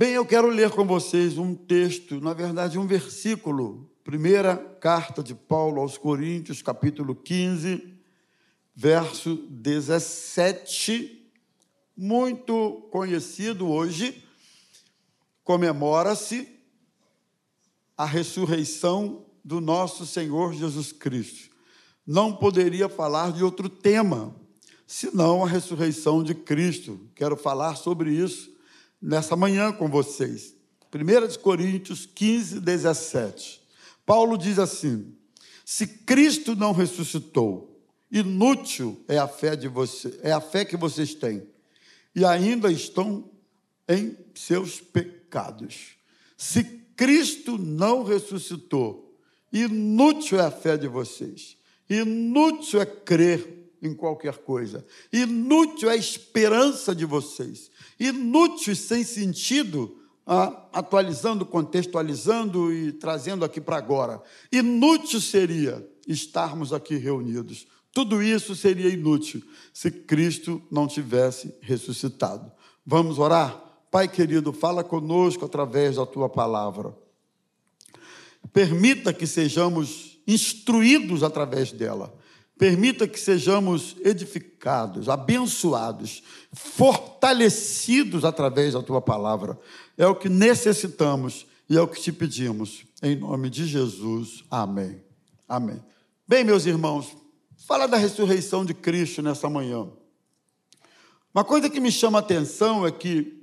Bem, 0.00 0.12
eu 0.12 0.24
quero 0.24 0.46
ler 0.46 0.70
com 0.70 0.86
vocês 0.86 1.38
um 1.38 1.56
texto, 1.56 2.20
na 2.20 2.32
verdade, 2.32 2.78
um 2.78 2.86
versículo. 2.86 3.90
Primeira 4.04 4.56
carta 4.56 5.24
de 5.24 5.34
Paulo 5.34 5.80
aos 5.80 5.98
Coríntios, 5.98 6.62
capítulo 6.62 7.16
15, 7.16 7.94
verso 8.76 9.34
17, 9.50 11.28
muito 11.96 12.88
conhecido 12.92 13.68
hoje. 13.68 14.22
Comemora-se 15.42 16.46
a 17.96 18.04
ressurreição 18.04 19.26
do 19.44 19.60
nosso 19.60 20.06
Senhor 20.06 20.54
Jesus 20.54 20.92
Cristo. 20.92 21.50
Não 22.06 22.36
poderia 22.36 22.88
falar 22.88 23.32
de 23.32 23.42
outro 23.42 23.68
tema, 23.68 24.32
senão 24.86 25.42
a 25.42 25.48
ressurreição 25.48 26.22
de 26.22 26.36
Cristo. 26.36 27.00
Quero 27.16 27.36
falar 27.36 27.74
sobre 27.74 28.12
isso 28.12 28.56
nessa 29.00 29.36
manhã 29.36 29.72
com 29.72 29.88
vocês. 29.88 30.54
1 30.92 31.40
Coríntios 31.40 32.06
15, 32.06 32.60
17. 32.60 33.60
Paulo 34.04 34.38
diz 34.38 34.58
assim: 34.58 35.14
Se 35.64 35.86
Cristo 35.86 36.56
não 36.56 36.72
ressuscitou, 36.72 37.82
inútil 38.10 39.02
é 39.06 39.18
a 39.18 39.28
fé 39.28 39.54
de 39.54 39.68
você, 39.68 40.18
é 40.22 40.32
a 40.32 40.40
fé 40.40 40.64
que 40.64 40.76
vocês 40.76 41.14
têm, 41.14 41.46
e 42.14 42.24
ainda 42.24 42.70
estão 42.72 43.30
em 43.88 44.16
seus 44.34 44.80
pecados. 44.80 45.96
Se 46.36 46.64
Cristo 46.96 47.58
não 47.58 48.02
ressuscitou, 48.02 49.14
inútil 49.52 50.38
é 50.38 50.46
a 50.46 50.50
fé 50.50 50.76
de 50.76 50.88
vocês. 50.88 51.56
Inútil 51.88 52.80
é 52.80 52.86
crer 52.86 53.57
em 53.82 53.94
qualquer 53.94 54.38
coisa. 54.38 54.84
Inútil 55.12 55.90
é 55.90 55.94
a 55.94 55.96
esperança 55.96 56.94
de 56.94 57.04
vocês 57.04 57.70
inúteis, 57.98 58.78
sem 58.78 59.02
sentido, 59.02 59.96
atualizando, 60.72 61.44
contextualizando 61.44 62.72
e 62.72 62.92
trazendo 62.92 63.44
aqui 63.44 63.60
para 63.60 63.76
agora. 63.76 64.22
Inútil 64.52 65.20
seria 65.20 65.86
estarmos 66.06 66.72
aqui 66.72 66.96
reunidos. 66.96 67.66
Tudo 67.92 68.22
isso 68.22 68.54
seria 68.54 68.88
inútil 68.88 69.42
se 69.72 69.90
Cristo 69.90 70.62
não 70.70 70.86
tivesse 70.86 71.52
ressuscitado. 71.60 72.50
Vamos 72.86 73.18
orar? 73.18 73.64
Pai 73.90 74.06
querido, 74.06 74.52
fala 74.52 74.84
conosco 74.84 75.44
através 75.44 75.96
da 75.96 76.04
tua 76.04 76.28
palavra. 76.28 76.94
Permita 78.52 79.12
que 79.12 79.26
sejamos 79.26 80.18
instruídos 80.26 81.22
através 81.22 81.72
dela 81.72 82.14
Permita 82.58 83.06
que 83.06 83.20
sejamos 83.20 83.94
edificados, 84.04 85.08
abençoados, 85.08 86.24
fortalecidos 86.52 88.24
através 88.24 88.74
da 88.74 88.82
tua 88.82 89.00
palavra. 89.00 89.56
É 89.96 90.04
o 90.06 90.16
que 90.16 90.28
necessitamos 90.28 91.46
e 91.70 91.76
é 91.76 91.80
o 91.80 91.86
que 91.86 92.00
te 92.00 92.12
pedimos. 92.12 92.84
Em 93.00 93.14
nome 93.14 93.48
de 93.48 93.64
Jesus. 93.64 94.42
Amém. 94.50 95.00
Amém. 95.48 95.80
Bem, 96.26 96.42
meus 96.42 96.66
irmãos, 96.66 97.16
fala 97.56 97.86
da 97.86 97.96
ressurreição 97.96 98.64
de 98.64 98.74
Cristo 98.74 99.22
nessa 99.22 99.48
manhã. 99.48 99.88
Uma 101.32 101.44
coisa 101.44 101.70
que 101.70 101.78
me 101.78 101.92
chama 101.92 102.18
a 102.18 102.20
atenção 102.20 102.84
é 102.84 102.90
que 102.90 103.38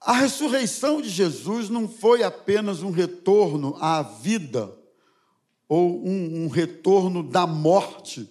a 0.00 0.14
ressurreição 0.14 1.00
de 1.00 1.08
Jesus 1.08 1.68
não 1.68 1.88
foi 1.88 2.24
apenas 2.24 2.82
um 2.82 2.90
retorno 2.90 3.76
à 3.80 4.02
vida 4.02 4.76
ou 5.68 6.06
um, 6.06 6.44
um 6.44 6.48
retorno 6.48 7.22
da 7.22 7.46
morte. 7.46 8.30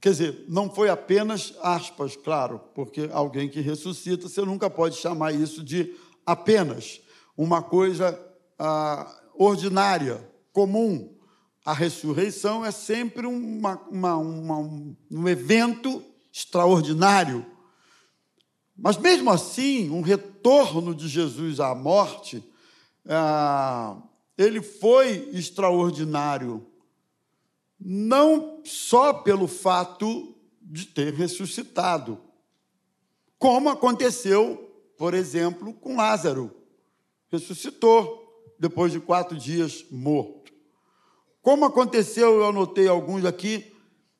Quer 0.00 0.10
dizer, 0.10 0.44
não 0.48 0.70
foi 0.70 0.88
apenas 0.88 1.54
aspas, 1.60 2.16
claro, 2.16 2.60
porque 2.74 3.08
alguém 3.12 3.48
que 3.48 3.60
ressuscita, 3.60 4.28
você 4.28 4.42
nunca 4.42 4.70
pode 4.70 4.96
chamar 4.96 5.32
isso 5.32 5.62
de 5.62 5.94
apenas 6.24 7.00
uma 7.36 7.62
coisa 7.62 8.18
ah, 8.58 9.12
ordinária, 9.34 10.28
comum. 10.52 11.16
A 11.64 11.72
ressurreição 11.72 12.64
é 12.64 12.70
sempre 12.70 13.26
uma, 13.26 13.76
uma, 13.90 14.16
uma, 14.16 14.58
um 15.10 15.28
evento 15.28 16.02
extraordinário. 16.32 17.44
Mas 18.76 18.96
mesmo 18.96 19.30
assim, 19.30 19.90
um 19.90 20.00
retorno 20.00 20.94
de 20.94 21.08
Jesus 21.08 21.58
à 21.58 21.74
morte 21.74 22.42
ah, 23.08 23.96
ele 24.38 24.62
foi 24.62 25.28
extraordinário, 25.32 26.64
não 27.78 28.60
só 28.64 29.12
pelo 29.12 29.48
fato 29.48 30.36
de 30.62 30.86
ter 30.86 31.12
ressuscitado, 31.12 32.20
como 33.36 33.68
aconteceu, 33.68 34.56
por 34.96 35.12
exemplo, 35.12 35.74
com 35.74 35.96
Lázaro. 35.96 36.54
Ressuscitou 37.30 38.26
depois 38.58 38.92
de 38.92 39.00
quatro 39.00 39.36
dias 39.36 39.84
morto. 39.90 40.52
Como 41.42 41.64
aconteceu, 41.64 42.34
eu 42.34 42.46
anotei 42.46 42.88
alguns 42.88 43.24
aqui, 43.24 43.72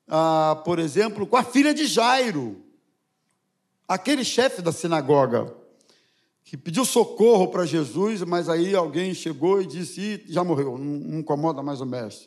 ah, 0.07 0.61
por 0.65 0.79
exemplo, 0.79 1.27
com 1.27 1.37
a 1.37 1.43
filha 1.43 1.73
de 1.75 1.87
Jairo, 1.87 2.63
aquele 3.87 4.25
chefe 4.25 4.63
da 4.63 4.73
sinagoga 4.73 5.58
que 6.49 6.57
pediu 6.57 6.83
socorro 6.83 7.49
para 7.49 7.67
Jesus, 7.67 8.23
mas 8.23 8.49
aí 8.49 8.75
alguém 8.75 9.13
chegou 9.13 9.61
e 9.61 9.67
disse: 9.67 10.25
já 10.27 10.43
morreu, 10.43 10.79
não 10.79 11.19
incomoda 11.19 11.63
mais 11.63 11.83
o 11.83 11.85
mestre. 11.85 12.27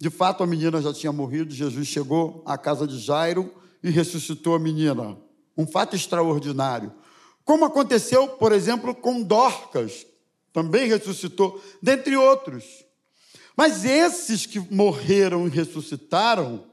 De 0.00 0.10
fato, 0.10 0.42
a 0.42 0.46
menina 0.46 0.82
já 0.82 0.92
tinha 0.92 1.12
morrido, 1.12 1.54
Jesus 1.54 1.86
chegou 1.86 2.42
à 2.44 2.58
casa 2.58 2.88
de 2.88 2.98
Jairo 2.98 3.54
e 3.84 3.88
ressuscitou 3.88 4.56
a 4.56 4.58
menina. 4.58 5.16
Um 5.56 5.64
fato 5.64 5.94
extraordinário. 5.94 6.92
Como 7.44 7.64
aconteceu, 7.64 8.26
por 8.30 8.50
exemplo, 8.50 8.92
com 8.92 9.22
Dorcas, 9.22 10.04
também 10.52 10.88
ressuscitou, 10.88 11.62
dentre 11.80 12.16
outros. 12.16 12.64
Mas 13.56 13.84
esses 13.84 14.44
que 14.44 14.58
morreram 14.74 15.46
e 15.46 15.50
ressuscitaram, 15.50 16.64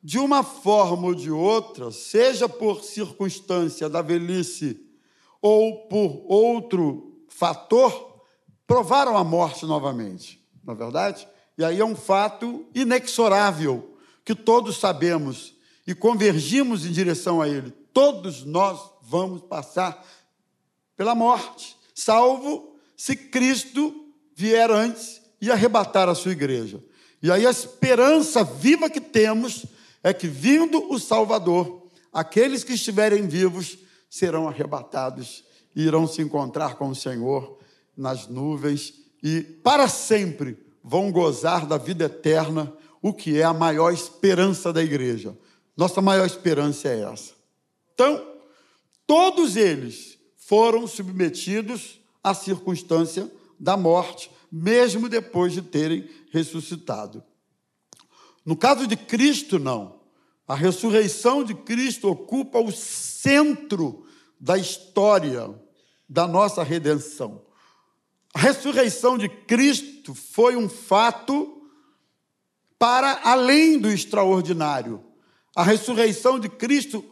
de 0.00 0.20
uma 0.20 0.44
forma 0.44 1.08
ou 1.08 1.14
de 1.16 1.32
outra, 1.32 1.90
seja 1.90 2.48
por 2.48 2.84
circunstância 2.84 3.88
da 3.88 4.00
velhice, 4.00 4.88
ou 5.40 5.88
por 5.88 6.24
outro 6.26 7.24
fator, 7.28 8.22
provaram 8.66 9.16
a 9.16 9.24
morte 9.24 9.64
novamente, 9.66 10.44
não 10.64 10.74
é 10.74 10.76
verdade? 10.76 11.26
E 11.56 11.64
aí 11.64 11.80
é 11.80 11.84
um 11.84 11.96
fato 11.96 12.66
inexorável, 12.74 13.96
que 14.24 14.34
todos 14.34 14.78
sabemos 14.78 15.54
e 15.86 15.94
convergimos 15.94 16.86
em 16.86 16.92
direção 16.92 17.40
a 17.40 17.48
ele. 17.48 17.70
Todos 17.92 18.44
nós 18.44 18.80
vamos 19.02 19.42
passar 19.42 20.06
pela 20.96 21.14
morte, 21.14 21.76
salvo 21.94 22.76
se 22.96 23.16
Cristo 23.16 24.12
vier 24.34 24.70
antes 24.70 25.20
e 25.40 25.50
arrebatar 25.50 26.08
a 26.08 26.14
sua 26.14 26.32
igreja. 26.32 26.82
E 27.22 27.30
aí 27.30 27.46
a 27.46 27.50
esperança 27.50 28.44
viva 28.44 28.88
que 28.88 29.00
temos 29.00 29.64
é 30.02 30.12
que, 30.12 30.26
vindo 30.26 30.90
o 30.92 30.98
Salvador, 30.98 31.86
aqueles 32.12 32.62
que 32.64 32.74
estiverem 32.74 33.26
vivos 33.26 33.78
serão 34.10 34.48
arrebatados 34.48 35.44
e 35.74 35.84
irão 35.84 36.06
se 36.06 36.20
encontrar 36.20 36.74
com 36.74 36.88
o 36.88 36.94
Senhor 36.94 37.58
nas 37.96 38.26
nuvens 38.26 38.94
e 39.22 39.42
para 39.42 39.88
sempre 39.88 40.58
vão 40.82 41.12
gozar 41.12 41.66
da 41.66 41.78
vida 41.78 42.06
eterna, 42.06 42.72
o 43.00 43.12
que 43.12 43.38
é 43.38 43.44
a 43.44 43.54
maior 43.54 43.92
esperança 43.92 44.72
da 44.72 44.82
igreja. 44.82 45.36
Nossa 45.76 46.02
maior 46.02 46.26
esperança 46.26 46.88
é 46.88 47.02
essa. 47.02 47.34
Então, 47.94 48.26
todos 49.06 49.56
eles 49.56 50.18
foram 50.36 50.86
submetidos 50.86 52.00
à 52.22 52.34
circunstância 52.34 53.30
da 53.58 53.76
morte, 53.76 54.30
mesmo 54.50 55.08
depois 55.08 55.52
de 55.52 55.62
terem 55.62 56.08
ressuscitado. 56.32 57.22
No 58.44 58.56
caso 58.56 58.86
de 58.86 58.96
Cristo, 58.96 59.58
não. 59.58 59.99
A 60.50 60.56
ressurreição 60.56 61.44
de 61.44 61.54
Cristo 61.54 62.10
ocupa 62.10 62.58
o 62.58 62.72
centro 62.72 64.04
da 64.40 64.58
história 64.58 65.48
da 66.08 66.26
nossa 66.26 66.64
redenção. 66.64 67.42
A 68.34 68.40
ressurreição 68.40 69.16
de 69.16 69.28
Cristo 69.28 70.12
foi 70.12 70.56
um 70.56 70.68
fato 70.68 71.62
para 72.76 73.20
além 73.22 73.78
do 73.78 73.88
extraordinário. 73.92 75.00
A 75.54 75.62
ressurreição 75.62 76.40
de 76.40 76.48
Cristo 76.48 77.04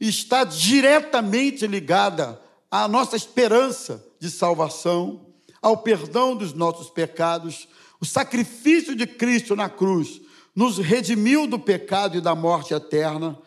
está 0.00 0.42
diretamente 0.42 1.66
ligada 1.66 2.40
à 2.70 2.88
nossa 2.88 3.14
esperança 3.14 4.02
de 4.18 4.30
salvação, 4.30 5.26
ao 5.60 5.82
perdão 5.82 6.34
dos 6.34 6.54
nossos 6.54 6.88
pecados. 6.88 7.68
O 8.00 8.06
sacrifício 8.06 8.96
de 8.96 9.06
Cristo 9.06 9.54
na 9.54 9.68
cruz 9.68 10.22
nos 10.60 10.76
redimiu 10.76 11.46
do 11.46 11.58
pecado 11.58 12.18
e 12.18 12.20
da 12.20 12.34
morte 12.34 12.74
eterna. 12.74 13.38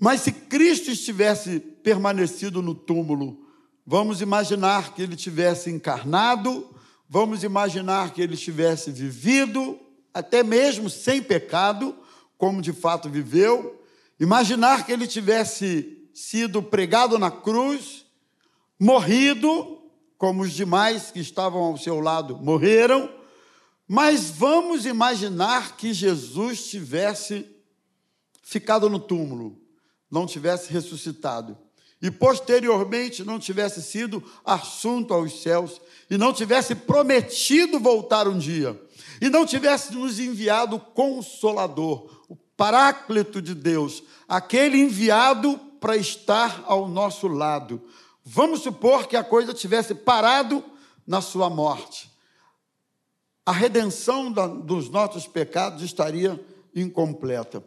Mas 0.00 0.22
se 0.22 0.32
Cristo 0.32 0.90
estivesse 0.90 1.60
permanecido 1.60 2.62
no 2.62 2.74
túmulo, 2.74 3.46
vamos 3.86 4.22
imaginar 4.22 4.94
que 4.94 5.02
ele 5.02 5.16
tivesse 5.16 5.68
encarnado, 5.68 6.66
vamos 7.06 7.44
imaginar 7.44 8.14
que 8.14 8.22
ele 8.22 8.38
tivesse 8.38 8.90
vivido, 8.90 9.78
até 10.14 10.42
mesmo 10.42 10.88
sem 10.88 11.22
pecado, 11.22 11.94
como 12.38 12.62
de 12.62 12.72
fato 12.72 13.10
viveu, 13.10 13.84
imaginar 14.18 14.86
que 14.86 14.92
ele 14.92 15.06
tivesse 15.06 16.08
sido 16.14 16.62
pregado 16.62 17.18
na 17.18 17.30
cruz, 17.30 18.06
morrido, 18.80 19.78
como 20.16 20.40
os 20.40 20.54
demais 20.54 21.10
que 21.10 21.20
estavam 21.20 21.60
ao 21.64 21.76
seu 21.76 22.00
lado 22.00 22.38
morreram, 22.38 23.10
mas 23.86 24.30
vamos 24.30 24.86
imaginar 24.86 25.76
que 25.76 25.92
Jesus 25.92 26.64
tivesse 26.68 27.46
ficado 28.42 28.88
no 28.88 28.98
túmulo, 28.98 29.60
não 30.10 30.26
tivesse 30.26 30.72
ressuscitado 30.72 31.56
e 32.00 32.10
posteriormente 32.10 33.24
não 33.24 33.38
tivesse 33.38 33.82
sido 33.82 34.22
assunto 34.44 35.14
aos 35.14 35.42
céus 35.42 35.80
e 36.10 36.18
não 36.18 36.32
tivesse 36.32 36.74
prometido 36.74 37.80
voltar 37.80 38.28
um 38.28 38.38
dia 38.38 38.78
e 39.20 39.28
não 39.30 39.46
tivesse 39.46 39.94
nos 39.94 40.18
enviado 40.18 40.76
o 40.76 40.80
consolador, 40.80 42.22
o 42.28 42.36
paráclito 42.36 43.40
de 43.40 43.54
Deus, 43.54 44.02
aquele 44.28 44.78
enviado 44.78 45.58
para 45.80 45.96
estar 45.96 46.64
ao 46.66 46.88
nosso 46.88 47.26
lado. 47.26 47.82
Vamos 48.24 48.60
supor 48.60 49.06
que 49.06 49.16
a 49.16 49.24
coisa 49.24 49.52
tivesse 49.52 49.94
parado 49.94 50.64
na 51.06 51.20
sua 51.20 51.48
morte. 51.50 52.13
A 53.46 53.52
redenção 53.52 54.32
dos 54.32 54.88
nossos 54.88 55.26
pecados 55.26 55.82
estaria 55.82 56.40
incompleta. 56.74 57.62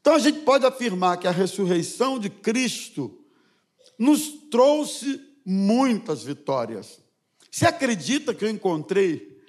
Então 0.00 0.14
a 0.14 0.18
gente 0.18 0.40
pode 0.40 0.66
afirmar 0.66 1.18
que 1.18 1.28
a 1.28 1.30
ressurreição 1.30 2.18
de 2.18 2.28
Cristo 2.28 3.18
nos 3.98 4.30
trouxe 4.50 5.20
muitas 5.44 6.24
vitórias. 6.24 7.00
Você 7.50 7.66
acredita 7.66 8.34
que 8.34 8.44
eu 8.44 8.48
encontrei? 8.48 9.40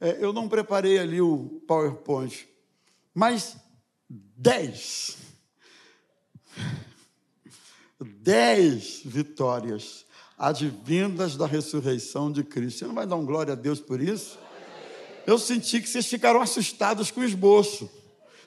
É, 0.00 0.16
eu 0.20 0.32
não 0.32 0.48
preparei 0.48 0.98
ali 0.98 1.20
o 1.20 1.62
PowerPoint, 1.66 2.48
mas 3.14 3.56
dez, 4.08 5.16
dez 8.00 9.02
vitórias 9.04 10.04
advindas 10.36 11.36
da 11.36 11.46
ressurreição 11.46 12.32
de 12.32 12.42
Cristo. 12.42 12.80
Você 12.80 12.86
não 12.86 12.94
vai 12.94 13.06
dar 13.06 13.16
um 13.16 13.24
glória 13.24 13.52
a 13.52 13.56
Deus 13.56 13.78
por 13.78 14.00
isso? 14.00 14.38
Eu 15.26 15.38
senti 15.38 15.80
que 15.80 15.88
vocês 15.88 16.06
ficaram 16.06 16.40
assustados 16.40 17.10
com 17.10 17.20
o 17.20 17.24
esboço. 17.24 17.90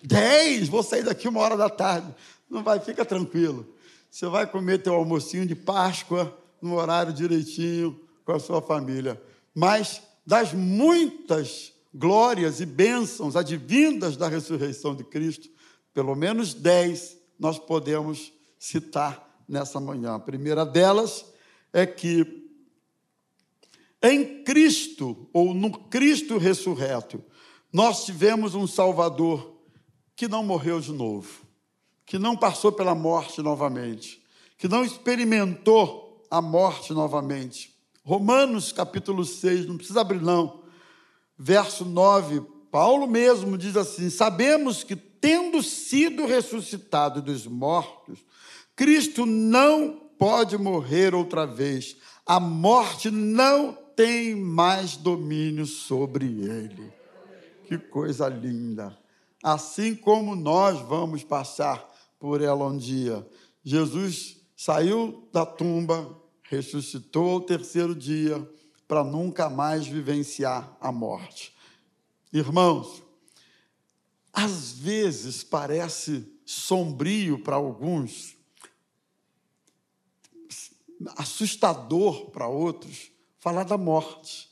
Dez, 0.02 0.70
vou 0.70 0.84
sair 0.84 1.04
daqui 1.04 1.28
uma 1.28 1.40
hora 1.40 1.58
da 1.58 1.70
tarde. 1.70 2.14
Não 2.50 2.64
vai, 2.64 2.80
fica 2.80 3.04
tranquilo. 3.04 3.68
Você 4.10 4.28
vai 4.28 4.48
comer 4.48 4.82
teu 4.82 4.94
almocinho 4.94 5.46
de 5.46 5.56
Páscoa 5.56 6.38
no 6.62 6.76
horário 6.76 7.12
direitinho 7.12 8.00
com 8.24 8.32
a 8.32 8.40
sua 8.40 8.62
família. 8.62 9.22
Mas 9.54 10.02
das 10.26 10.54
muitas 10.54 11.74
glórias 11.94 12.60
e 12.60 12.66
bênçãos 12.66 13.36
advindas 13.36 14.16
da 14.16 14.28
ressurreição 14.28 14.96
de 14.96 15.04
Cristo, 15.04 15.50
pelo 15.94 16.16
menos 16.16 16.54
dez 16.54 17.18
nós 17.40 17.58
podemos 17.58 18.32
citar 18.60 19.42
nessa 19.48 19.80
manhã. 19.80 20.16
A 20.16 20.20
primeira 20.20 20.66
delas 20.66 21.26
é 21.74 21.86
que 21.86 22.47
em 24.02 24.44
Cristo, 24.44 25.30
ou 25.34 25.54
no 25.54 25.72
Cristo 25.72 26.38
ressurreto, 26.38 27.24
nós 27.72 28.06
tivemos 28.06 28.56
um 28.56 28.68
Salvador 28.68 29.60
que 30.16 30.28
não 30.28 30.44
morreu 30.44 30.80
de 30.80 30.92
novo 30.92 31.48
que 32.08 32.18
não 32.18 32.38
passou 32.38 32.72
pela 32.72 32.96
morte 32.96 33.42
novamente, 33.42 34.24
que 34.58 34.70
não 34.70 34.84
experimentou 34.84 36.26
a 36.32 36.42
morte 36.42 36.94
novamente. 36.94 37.76
Romanos 38.02 38.72
capítulo 38.72 39.26
6, 39.26 39.66
não 39.68 39.76
precisa 39.76 40.00
abrir 40.00 40.22
não, 40.22 40.64
verso 41.38 41.84
9, 41.84 42.42
Paulo 42.72 43.06
mesmo 43.08 43.58
diz 43.58 43.76
assim: 43.76 44.10
Sabemos 44.10 44.86
que, 44.86 44.96
tendo 44.96 45.62
sido 45.62 46.26
ressuscitado 46.26 47.22
dos 47.22 47.46
mortos, 47.46 48.20
Cristo 48.74 49.26
não 49.26 50.10
pode 50.18 50.58
morrer 50.58 51.14
outra 51.14 51.46
vez, 51.46 51.98
a 52.26 52.40
morte 52.40 53.12
não 53.12 53.78
tem 53.98 54.36
mais 54.36 54.96
domínio 54.96 55.66
sobre 55.66 56.28
ele. 56.28 56.94
Que 57.66 57.80
coisa 57.80 58.30
linda! 58.30 58.96
Assim 59.44 59.96
como 59.96 60.36
nós 60.36 60.80
vamos 60.82 61.24
passar 61.24 61.84
por 62.20 62.40
ela 62.42 62.68
um 62.68 62.78
dia. 62.78 63.28
Jesus 63.64 64.38
saiu 64.56 65.28
da 65.34 65.46
tumba, 65.46 66.16
ressuscitou 66.44 67.32
ao 67.32 67.42
terceiro 67.42 67.96
dia 67.96 68.48
para 68.88 69.04
nunca 69.04 69.50
mais 69.50 69.88
vivenciar 69.88 70.78
a 70.80 70.92
morte. 70.92 71.56
Irmãos, 72.32 73.04
às 74.32 74.74
vezes 74.74 75.44
parece 75.44 76.32
sombrio 76.46 77.40
para 77.40 77.56
alguns, 77.56 78.38
assustador 81.18 82.30
para 82.30 82.48
outros, 82.48 83.12
falar 83.48 83.64
da 83.64 83.78
morte. 83.78 84.50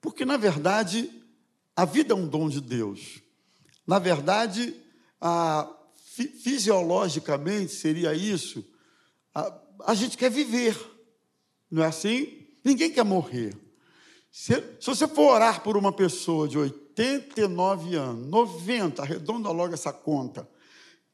Porque, 0.00 0.24
na 0.24 0.36
verdade, 0.36 1.08
a 1.76 1.84
vida 1.84 2.12
é 2.12 2.16
um 2.16 2.26
dom 2.26 2.48
de 2.48 2.60
Deus. 2.60 3.20
Na 3.86 4.00
verdade, 4.00 4.74
a, 5.20 5.72
fisiologicamente 6.42 7.72
seria 7.72 8.12
isso. 8.14 8.64
A, 9.32 9.60
a, 9.86 9.94
gente 9.94 10.18
quer 10.18 10.28
viver, 10.28 10.76
não 11.70 11.84
é 11.84 11.86
assim? 11.86 12.48
Ninguém 12.64 12.90
quer 12.90 13.04
morrer. 13.04 13.56
Se, 14.28 14.54
se 14.80 14.86
você 14.86 15.06
for 15.06 15.34
orar 15.34 15.62
por 15.62 15.76
uma 15.76 15.92
pessoa 15.92 16.48
de 16.48 16.58
89 16.58 17.94
anos, 17.94 18.26
90, 18.28 19.02
arredonda 19.02 19.50
logo 19.50 19.72
essa 19.72 19.92
conta, 19.92 20.48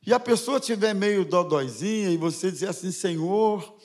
e 0.06 0.14
a 0.14 0.20
pessoa 0.20 0.58
tiver 0.58 0.94
meio 0.94 1.26
dodóizinha 1.26 2.08
e 2.08 2.16
você 2.16 2.50
dizer 2.50 2.70
assim: 2.70 2.90
Senhor, 2.90 3.77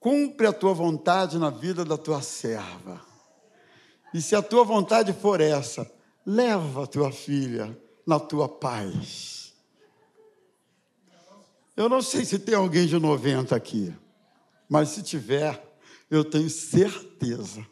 cumpre 0.00 0.46
a 0.46 0.52
tua 0.52 0.72
vontade 0.72 1.38
na 1.38 1.50
vida 1.50 1.84
da 1.84 1.96
tua 1.96 2.22
serva. 2.22 3.00
E 4.12 4.22
se 4.22 4.34
a 4.34 4.42
tua 4.42 4.64
vontade 4.64 5.12
for 5.12 5.40
essa, 5.40 5.90
leva 6.24 6.84
a 6.84 6.86
tua 6.86 7.10
filha 7.10 7.76
na 8.06 8.18
tua 8.18 8.48
paz. 8.48 9.52
Eu 11.76 11.88
não 11.88 12.02
sei 12.02 12.24
se 12.24 12.38
tem 12.38 12.54
alguém 12.54 12.86
de 12.86 12.98
90 12.98 13.54
aqui, 13.54 13.94
mas 14.68 14.88
se 14.90 15.02
tiver, 15.02 15.62
eu 16.10 16.24
tenho 16.24 16.50
certeza 16.50 17.64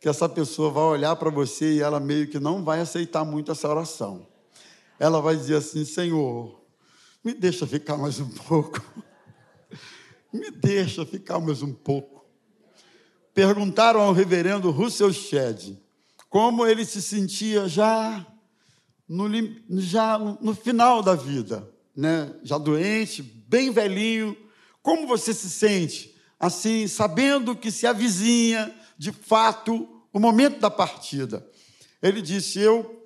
que 0.00 0.08
essa 0.08 0.28
pessoa 0.28 0.70
vai 0.70 0.84
olhar 0.84 1.16
para 1.16 1.30
você 1.30 1.74
e 1.74 1.80
ela 1.80 2.00
meio 2.00 2.28
que 2.28 2.38
não 2.38 2.64
vai 2.64 2.80
aceitar 2.80 3.24
muito 3.24 3.52
essa 3.52 3.68
oração. 3.68 4.26
Ela 4.98 5.20
vai 5.20 5.36
dizer 5.36 5.56
assim: 5.56 5.84
Senhor, 5.84 6.60
me 7.22 7.34
deixa 7.34 7.66
ficar 7.66 7.96
mais 7.96 8.18
um 8.20 8.28
pouco. 8.28 8.82
Me 10.32 10.50
deixa 10.50 11.06
ficar 11.06 11.38
mais 11.38 11.62
um 11.62 11.72
pouco. 11.72 12.26
Perguntaram 13.34 14.00
ao 14.00 14.12
reverendo 14.12 14.70
Russell 14.70 15.12
Shedd 15.12 15.76
como 16.28 16.66
ele 16.66 16.84
se 16.84 17.00
sentia 17.00 17.68
já 17.68 18.26
no, 19.08 19.28
já 19.78 20.18
no 20.18 20.54
final 20.54 21.02
da 21.02 21.14
vida 21.14 21.66
né, 21.98 22.32
já 22.44 22.56
doente, 22.56 23.20
bem 23.20 23.72
velhinho, 23.72 24.36
como 24.80 25.04
você 25.04 25.34
se 25.34 25.50
sente? 25.50 26.14
Assim, 26.38 26.86
sabendo 26.86 27.56
que 27.56 27.72
se 27.72 27.88
avizinha, 27.88 28.72
de 28.96 29.10
fato, 29.10 30.04
o 30.12 30.20
momento 30.20 30.60
da 30.60 30.70
partida. 30.70 31.44
Ele 32.00 32.22
disse: 32.22 32.60
Eu, 32.60 33.04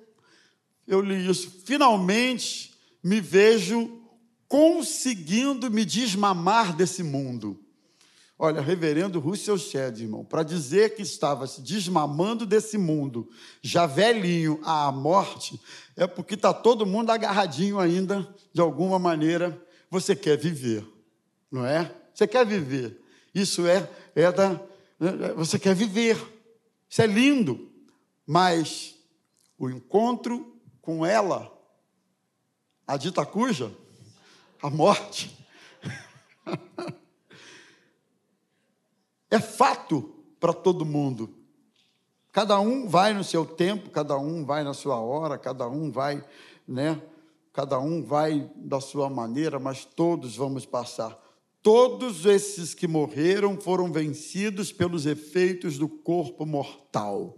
eu 0.87 1.01
li 1.01 1.27
isso, 1.27 1.63
finalmente 1.65 2.71
me 3.03 3.19
vejo 3.19 3.99
conseguindo 4.53 5.71
me 5.71 5.83
desmamar 5.83 6.75
desse 6.75 7.01
mundo. 7.01 7.59
Olha, 8.37 8.61
reverendo 8.61 9.19
Russell 9.19 9.57
Shedd, 9.57 10.03
irmão, 10.03 10.23
para 10.23 10.43
dizer 10.43 10.93
que 10.93 11.01
estava 11.01 11.47
se 11.47 11.59
desmamando 11.59 12.45
desse 12.45 12.77
mundo, 12.77 13.27
já 13.63 13.87
velhinho 13.87 14.61
à 14.63 14.91
morte, 14.91 15.59
é 15.97 16.05
porque 16.05 16.35
está 16.35 16.53
todo 16.53 16.85
mundo 16.85 17.09
agarradinho 17.09 17.79
ainda, 17.79 18.31
de 18.53 18.61
alguma 18.61 18.99
maneira, 18.99 19.59
você 19.89 20.15
quer 20.15 20.37
viver, 20.37 20.85
não 21.51 21.65
é? 21.65 21.91
Você 22.13 22.27
quer 22.27 22.45
viver. 22.45 23.01
Isso 23.33 23.65
é, 23.65 23.89
é 24.13 24.31
da. 24.31 24.49
Né, 24.99 25.33
você 25.35 25.57
quer 25.57 25.73
viver. 25.73 26.15
Isso 26.87 27.01
é 27.01 27.07
lindo. 27.07 27.71
Mas 28.23 28.93
o 29.57 29.67
encontro 29.67 30.55
com 30.79 31.03
ela, 31.03 31.51
a 32.85 32.97
dita 32.97 33.25
cuja, 33.25 33.75
a 34.63 34.69
morte, 34.69 35.37
é 39.29 39.37
fato 39.37 40.01
para 40.39 40.53
todo 40.53 40.85
mundo. 40.85 41.35
Cada 42.31 42.57
um 42.61 42.87
vai 42.87 43.13
no 43.13 43.25
seu 43.25 43.45
tempo, 43.45 43.89
cada 43.89 44.17
um 44.17 44.45
vai 44.45 44.63
na 44.63 44.73
sua 44.73 44.97
hora, 44.99 45.37
cada 45.37 45.67
um 45.67 45.91
vai, 45.91 46.23
né? 46.65 47.01
Cada 47.51 47.77
um 47.77 48.01
vai 48.01 48.49
da 48.55 48.79
sua 48.79 49.09
maneira, 49.09 49.59
mas 49.59 49.83
todos 49.83 50.37
vamos 50.37 50.65
passar. 50.65 51.21
Todos 51.61 52.25
esses 52.25 52.73
que 52.73 52.87
morreram 52.87 53.59
foram 53.59 53.91
vencidos 53.91 54.71
pelos 54.71 55.05
efeitos 55.05 55.77
do 55.77 55.89
corpo 55.89 56.45
mortal. 56.45 57.37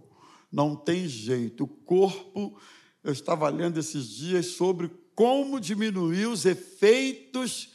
Não 0.50 0.76
tem 0.76 1.08
jeito. 1.08 1.64
O 1.64 1.68
corpo, 1.68 2.56
eu 3.02 3.12
estava 3.12 3.48
lendo 3.48 3.78
esses 3.78 4.08
dias 4.08 4.46
sobre 4.46 4.90
como 5.16 5.58
diminuir 5.58 6.26
os 6.26 6.44
efeitos 6.44 7.70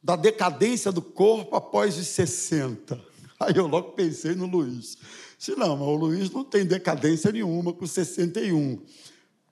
da 0.00 0.14
decadência 0.14 0.92
do 0.92 1.02
corpo 1.02 1.56
após 1.56 1.98
os 1.98 2.06
60. 2.06 2.98
Aí 3.40 3.56
eu 3.56 3.66
logo 3.66 3.90
pensei 3.90 4.36
no 4.36 4.46
Luiz. 4.46 4.96
Se 5.36 5.56
não, 5.56 5.76
mas 5.76 5.88
o 5.88 5.96
Luiz 5.96 6.30
não 6.30 6.44
tem 6.44 6.64
decadência 6.64 7.32
nenhuma 7.32 7.72
com 7.72 7.84
61. 7.84 8.80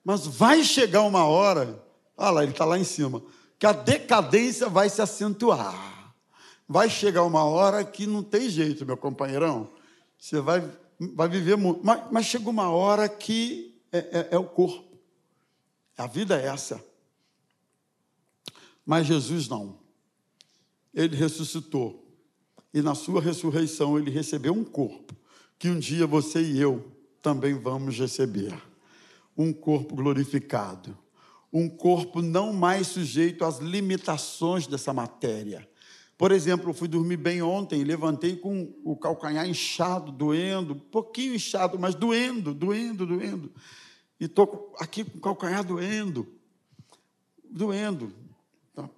Mas 0.04 0.26
vai 0.26 0.62
chegar 0.62 1.02
uma 1.02 1.24
hora, 1.24 1.82
olha 2.16 2.30
lá, 2.30 2.42
ele 2.44 2.52
está 2.52 2.64
lá 2.64 2.78
em 2.78 2.84
cima, 2.84 3.20
que 3.58 3.66
a 3.66 3.72
decadência 3.72 4.68
vai 4.68 4.88
se 4.88 5.02
acentuar. 5.02 6.14
Vai 6.68 6.88
chegar 6.88 7.24
uma 7.24 7.44
hora 7.44 7.84
que 7.84 8.06
não 8.06 8.22
tem 8.22 8.48
jeito, 8.48 8.86
meu 8.86 8.96
companheirão. 8.96 9.68
Você 10.16 10.40
vai, 10.40 10.66
vai 10.98 11.28
viver 11.28 11.56
muito. 11.56 11.80
Mas, 11.84 12.00
mas 12.12 12.26
chega 12.26 12.48
uma 12.48 12.70
hora 12.70 13.08
que 13.08 13.82
é, 13.92 13.98
é, 13.98 14.28
é 14.30 14.38
o 14.38 14.44
corpo. 14.44 14.96
A 15.98 16.06
vida 16.06 16.40
é 16.40 16.46
essa. 16.46 16.93
Mas 18.84 19.06
Jesus 19.06 19.48
não. 19.48 19.78
Ele 20.92 21.16
ressuscitou. 21.16 22.04
E 22.72 22.82
na 22.82 22.94
sua 22.94 23.20
ressurreição 23.20 23.98
ele 23.98 24.10
recebeu 24.10 24.52
um 24.52 24.64
corpo 24.64 25.14
que 25.58 25.68
um 25.68 25.78
dia 25.78 26.06
você 26.06 26.42
e 26.42 26.60
eu 26.60 26.92
também 27.22 27.54
vamos 27.54 27.98
receber. 27.98 28.52
Um 29.36 29.52
corpo 29.52 29.96
glorificado. 29.96 30.96
Um 31.52 31.68
corpo 31.68 32.20
não 32.20 32.52
mais 32.52 32.88
sujeito 32.88 33.44
às 33.44 33.58
limitações 33.58 34.66
dessa 34.66 34.92
matéria. 34.92 35.68
Por 36.18 36.32
exemplo, 36.32 36.70
eu 36.70 36.74
fui 36.74 36.86
dormir 36.86 37.16
bem 37.16 37.42
ontem 37.42 37.82
levantei 37.82 38.36
com 38.36 38.72
o 38.84 38.96
calcanhar 38.96 39.48
inchado, 39.48 40.12
doendo, 40.12 40.74
um 40.74 40.78
pouquinho 40.78 41.34
inchado, 41.34 41.78
mas 41.78 41.94
doendo, 41.94 42.54
doendo, 42.54 43.06
doendo. 43.06 43.52
E 44.20 44.26
estou 44.26 44.72
aqui 44.78 45.04
com 45.04 45.18
o 45.18 45.20
calcanhar 45.20 45.64
doendo, 45.64 46.26
doendo. 47.50 48.12
Não 48.76 48.90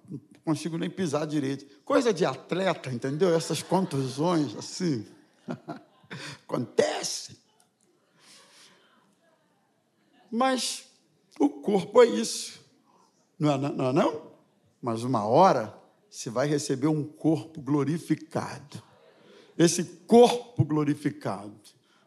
consigo 0.43 0.77
nem 0.77 0.89
pisar 0.89 1.27
direito. 1.27 1.65
Coisa 1.83 2.13
de 2.13 2.25
atleta, 2.25 2.91
entendeu? 2.91 3.33
Essas 3.33 3.61
contusões 3.61 4.55
assim. 4.55 5.05
Acontece. 6.43 7.37
Mas 10.31 10.85
o 11.39 11.49
corpo 11.49 12.01
é 12.01 12.07
isso. 12.07 12.59
Não 13.37 13.51
é 13.51 13.57
não? 13.57 13.89
É 13.89 13.93
não? 13.93 14.31
Mas 14.81 15.03
uma 15.03 15.25
hora 15.25 15.77
você 16.09 16.29
vai 16.29 16.47
receber 16.47 16.87
um 16.87 17.03
corpo 17.03 17.61
glorificado. 17.61 18.81
Esse 19.57 19.83
corpo 19.83 20.63
glorificado. 20.65 21.53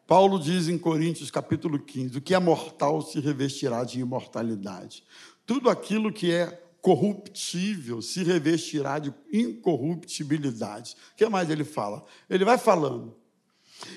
Paulo 0.07 0.41
diz 0.41 0.67
em 0.67 0.77
Coríntios 0.77 1.31
capítulo 1.31 1.79
15: 1.79 2.19
o 2.19 2.21
que 2.21 2.35
é 2.35 2.39
mortal 2.39 3.01
se 3.01 3.21
revestirá 3.21 3.85
de 3.85 4.01
imortalidade. 4.01 5.05
Tudo 5.47 5.71
aquilo 5.71 6.13
que 6.13 6.33
é 6.33 6.61
corruptível 6.83 8.01
se 8.01 8.23
revestirá 8.23 8.99
de 8.99 9.13
incorruptibilidade. 9.33 10.97
O 11.13 11.17
que 11.17 11.29
mais 11.29 11.51
ele 11.51 11.65
fala? 11.65 12.05
Ele 12.29 12.45
vai 12.45 12.59
falando. 12.59 13.17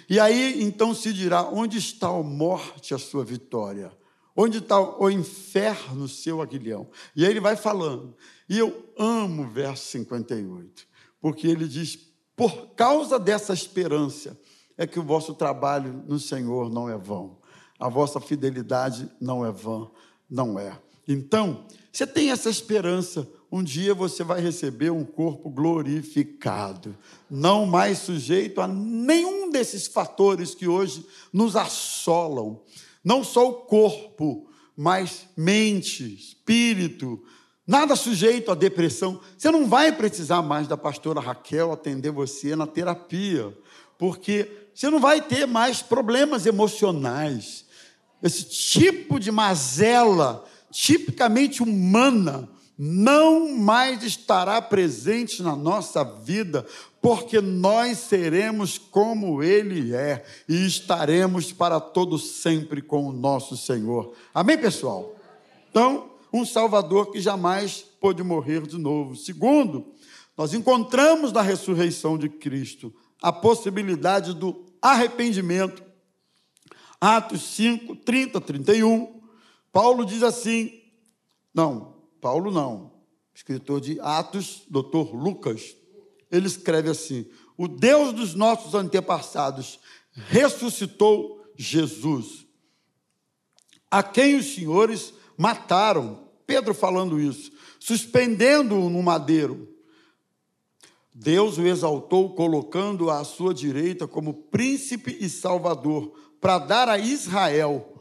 E 0.10 0.20
aí 0.20 0.62
então 0.62 0.94
se 0.94 1.14
dirá: 1.14 1.44
onde 1.44 1.78
está 1.78 2.08
a 2.08 2.24
morte, 2.24 2.94
a 2.94 2.98
sua 2.98 3.24
vitória? 3.24 3.92
Onde 4.36 4.58
está 4.58 4.80
o 4.80 5.10
inferno, 5.10 6.08
seu 6.08 6.42
aguilhão? 6.42 6.90
E 7.16 7.24
aí 7.24 7.32
ele 7.32 7.40
vai 7.40 7.56
falando. 7.56 8.16
E 8.50 8.58
eu 8.58 8.92
amo 8.98 9.44
o 9.44 9.48
verso 9.48 9.86
58, 9.92 10.88
porque 11.22 11.48
ele 11.48 11.68
diz: 11.68 12.00
por 12.36 12.70
causa 12.76 13.20
dessa 13.20 13.54
esperança 13.54 14.40
é 14.78 14.88
que 14.88 15.00
o 15.00 15.04
vosso 15.04 15.36
trabalho 15.36 16.04
no 16.08 16.20
Senhor 16.20 16.70
não 16.70 16.90
é 16.90 16.98
vão, 16.98 17.38
a 17.80 17.88
vossa 17.88 18.20
fidelidade 18.20 19.10
não 19.22 19.46
é 19.46 19.52
vã, 19.52 19.90
não 20.30 20.58
é. 20.58 20.80
Então, 21.08 21.68
você 21.94 22.08
tem 22.08 22.32
essa 22.32 22.50
esperança, 22.50 23.30
um 23.52 23.62
dia 23.62 23.94
você 23.94 24.24
vai 24.24 24.42
receber 24.42 24.90
um 24.90 25.06
corpo 25.06 25.48
glorificado, 25.48 26.98
não 27.30 27.68
mais 27.68 28.00
sujeito 28.00 28.60
a 28.60 28.68
nenhum 28.68 29.52
desses 29.52 29.86
fatores 29.86 30.56
que 30.56 30.68
hoje 30.68 31.06
nos 31.32 31.56
assolam. 31.56 32.60
Não 33.04 33.24
só 33.24 33.48
o 33.48 33.54
corpo, 33.54 34.50
mas 34.76 35.28
mente, 35.38 36.16
espírito, 36.16 37.24
nada 37.68 37.96
sujeito 37.96 38.50
à 38.50 38.56
depressão. 38.56 39.22
Você 39.38 39.52
não 39.52 39.68
vai 39.68 39.92
precisar 39.92 40.42
mais 40.42 40.68
da 40.68 40.76
pastora 40.76 41.22
Raquel 41.22 41.72
atender 41.72 42.10
você 42.10 42.56
na 42.56 42.66
terapia, 42.66 43.56
porque 44.00 44.50
você 44.74 44.90
não 44.90 45.00
vai 45.00 45.22
ter 45.22 45.46
mais 45.46 45.84
problemas 45.84 46.48
emocionais. 46.48 47.66
Esse 48.24 48.46
tipo 48.46 49.20
de 49.20 49.32
mazela 49.32 50.44
tipicamente 50.74 51.62
humana 51.62 52.50
não 52.76 53.56
mais 53.56 54.04
estará 54.04 54.60
presente 54.60 55.44
na 55.44 55.56
nossa 55.56 56.04
vida, 56.04 56.66
porque 57.00 57.40
nós 57.40 58.00
seremos 58.00 58.80
como 58.80 59.44
Ele 59.44 59.94
é 59.94 60.26
e 60.50 60.66
estaremos 60.66 61.54
para 61.54 61.80
todo 61.80 62.18
sempre 62.18 62.82
com 62.82 63.08
o 63.08 63.14
nosso 63.14 63.56
Senhor. 63.56 64.16
Amém, 64.34 64.58
pessoal? 64.58 65.16
Então, 65.70 66.10
um 66.34 66.44
Salvador 66.44 67.12
que 67.12 67.22
jamais 67.22 67.86
pôde 68.02 68.24
morrer 68.24 68.66
de 68.66 68.80
novo. 68.80 69.16
Segundo, 69.16 69.94
nós 70.36 70.54
encontramos 70.56 71.32
na 71.32 71.44
ressurreição 71.44 72.18
de 72.18 72.28
Cristo 72.28 72.92
a 73.22 73.32
possibilidade 73.32 74.34
do 74.34 74.66
arrependimento. 74.82 75.84
Atos 77.00 77.44
5, 77.44 77.98
30, 77.98 78.42
31. 78.42 79.23
Paulo 79.74 80.06
diz 80.06 80.24
assim: 80.24 80.84
não, 81.54 81.96
Paulo 82.22 82.50
não. 82.50 82.94
Escritor 83.36 83.82
de 83.82 84.00
Atos, 84.00 84.64
doutor 84.70 85.14
Lucas, 85.14 85.76
ele 86.32 86.48
escreve 86.48 86.90
assim: 86.90 87.26
O 87.58 87.68
Deus 87.68 88.14
dos 88.14 88.34
nossos 88.34 88.74
antepassados 88.74 89.80
ressuscitou 90.12 91.44
Jesus, 91.56 92.46
a 93.90 94.02
quem 94.02 94.36
os 94.36 94.54
senhores 94.54 95.14
mataram. 95.38 96.24
Pedro 96.46 96.74
falando 96.74 97.20
isso, 97.20 97.52
suspendendo-o 97.80 98.90
no 98.90 99.02
madeiro. 99.02 99.70
Deus 101.16 101.58
o 101.58 101.66
exaltou, 101.66 102.34
colocando-o 102.36 103.10
à 103.10 103.24
sua 103.24 103.54
direita 103.54 104.08
como 104.08 104.34
príncipe 104.34 105.16
e 105.20 105.30
salvador, 105.30 106.14
para 106.42 106.60
dar 106.60 106.90
a 106.90 106.98
Israel 106.98 107.93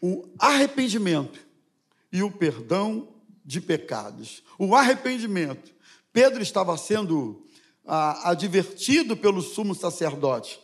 o 0.00 0.28
arrependimento 0.38 1.38
e 2.12 2.22
o 2.22 2.30
perdão 2.30 3.08
de 3.44 3.60
pecados. 3.60 4.42
O 4.58 4.74
arrependimento. 4.74 5.74
Pedro 6.12 6.42
estava 6.42 6.76
sendo 6.76 7.46
ah, 7.86 8.30
advertido 8.30 9.16
pelo 9.16 9.42
sumo 9.42 9.74
sacerdote 9.74 10.60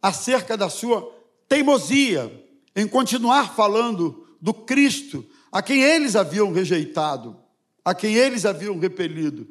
acerca 0.00 0.56
da 0.56 0.68
sua 0.68 1.12
teimosia 1.48 2.30
em 2.74 2.86
continuar 2.86 3.54
falando 3.54 4.26
do 4.40 4.54
Cristo 4.54 5.24
a 5.50 5.60
quem 5.60 5.82
eles 5.82 6.16
haviam 6.16 6.50
rejeitado, 6.50 7.36
a 7.84 7.94
quem 7.94 8.14
eles 8.14 8.46
haviam 8.46 8.78
repelido. 8.78 9.46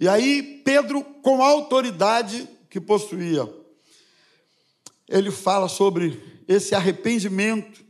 E 0.00 0.08
aí 0.08 0.62
Pedro, 0.64 1.04
com 1.22 1.42
a 1.42 1.48
autoridade 1.48 2.48
que 2.68 2.80
possuía, 2.80 3.48
ele 5.08 5.30
fala 5.30 5.68
sobre 5.68 6.20
esse 6.48 6.74
arrependimento 6.74 7.83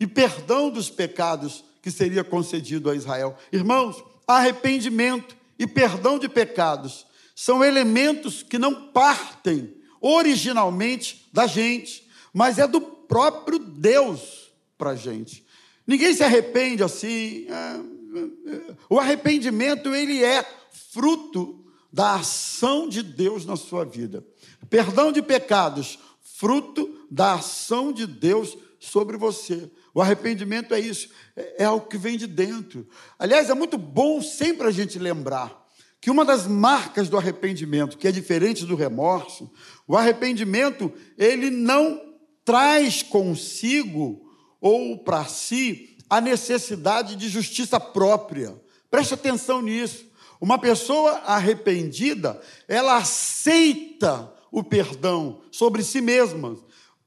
e 0.00 0.06
perdão 0.06 0.70
dos 0.70 0.88
pecados 0.88 1.62
que 1.82 1.90
seria 1.90 2.24
concedido 2.24 2.88
a 2.90 2.96
Israel. 2.96 3.36
Irmãos, 3.52 4.02
arrependimento 4.26 5.36
e 5.58 5.66
perdão 5.66 6.18
de 6.18 6.28
pecados 6.28 7.06
são 7.36 7.62
elementos 7.62 8.42
que 8.42 8.58
não 8.58 8.90
partem 8.90 9.74
originalmente 10.00 11.28
da 11.32 11.46
gente, 11.46 12.08
mas 12.32 12.58
é 12.58 12.66
do 12.66 12.80
próprio 12.80 13.58
Deus 13.58 14.50
para 14.78 14.90
a 14.90 14.96
gente. 14.96 15.44
Ninguém 15.86 16.14
se 16.14 16.22
arrepende 16.22 16.82
assim. 16.82 17.46
É, 17.48 18.50
é, 18.50 18.74
o 18.88 18.98
arrependimento 18.98 19.94
ele 19.94 20.22
é 20.24 20.44
fruto 20.90 21.64
da 21.92 22.14
ação 22.14 22.88
de 22.88 23.02
Deus 23.02 23.44
na 23.44 23.56
sua 23.56 23.84
vida. 23.84 24.24
Perdão 24.68 25.10
de 25.10 25.20
pecados, 25.20 25.98
fruto 26.22 27.06
da 27.10 27.34
ação 27.34 27.92
de 27.92 28.06
Deus 28.06 28.56
sobre 28.80 29.16
você. 29.16 29.70
O 29.94 30.00
arrependimento 30.00 30.74
é 30.74 30.80
isso, 30.80 31.10
é, 31.36 31.62
é 31.62 31.64
algo 31.64 31.86
que 31.86 31.98
vem 31.98 32.16
de 32.16 32.26
dentro. 32.26 32.88
Aliás, 33.18 33.50
é 33.50 33.54
muito 33.54 33.76
bom 33.78 34.20
sempre 34.22 34.66
a 34.66 34.70
gente 34.70 34.98
lembrar 34.98 35.60
que 36.00 36.10
uma 36.10 36.24
das 36.24 36.46
marcas 36.46 37.10
do 37.10 37.18
arrependimento, 37.18 37.98
que 37.98 38.08
é 38.08 38.12
diferente 38.12 38.64
do 38.64 38.74
remorso, 38.74 39.52
o 39.86 39.94
arrependimento, 39.94 40.90
ele 41.18 41.50
não 41.50 42.00
traz 42.42 43.02
consigo 43.02 44.26
ou 44.60 44.98
para 45.04 45.26
si 45.26 45.96
a 46.08 46.20
necessidade 46.20 47.16
de 47.16 47.28
justiça 47.28 47.78
própria. 47.78 48.58
Preste 48.90 49.12
atenção 49.12 49.60
nisso. 49.60 50.10
Uma 50.40 50.58
pessoa 50.58 51.12
arrependida, 51.26 52.40
ela 52.66 52.96
aceita 52.96 54.32
o 54.50 54.64
perdão 54.64 55.42
sobre 55.52 55.82
si 55.84 56.00
mesma, 56.00 56.56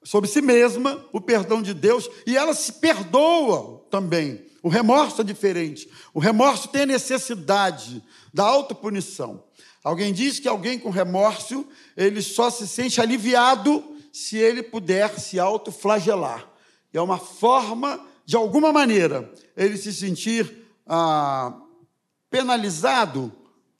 sobre 0.03 0.29
si 0.29 0.41
mesma 0.41 1.03
o 1.11 1.21
perdão 1.21 1.61
de 1.61 1.73
Deus 1.73 2.09
e 2.25 2.35
ela 2.35 2.53
se 2.53 2.73
perdoa 2.73 3.85
também. 3.89 4.45
O 4.61 4.69
remorso 4.69 5.21
é 5.21 5.23
diferente. 5.23 5.89
O 6.13 6.19
remorso 6.19 6.69
tem 6.69 6.83
a 6.83 6.87
necessidade 6.87 8.03
da 8.33 8.43
autopunição. 8.43 9.43
Alguém 9.83 10.13
diz 10.13 10.39
que 10.39 10.47
alguém 10.47 10.79
com 10.79 10.89
remorso, 10.89 11.67
ele 11.97 12.21
só 12.21 12.49
se 12.49 12.67
sente 12.67 13.01
aliviado 13.01 13.83
se 14.11 14.37
ele 14.37 14.63
puder 14.63 15.19
se 15.19 15.39
autoflagelar. 15.39 16.47
É 16.93 17.01
uma 17.01 17.17
forma, 17.17 17.99
de 18.25 18.35
alguma 18.35 18.71
maneira, 18.71 19.33
ele 19.57 19.77
se 19.77 19.91
sentir 19.91 20.65
ah, 20.87 21.53
penalizado 22.29 23.33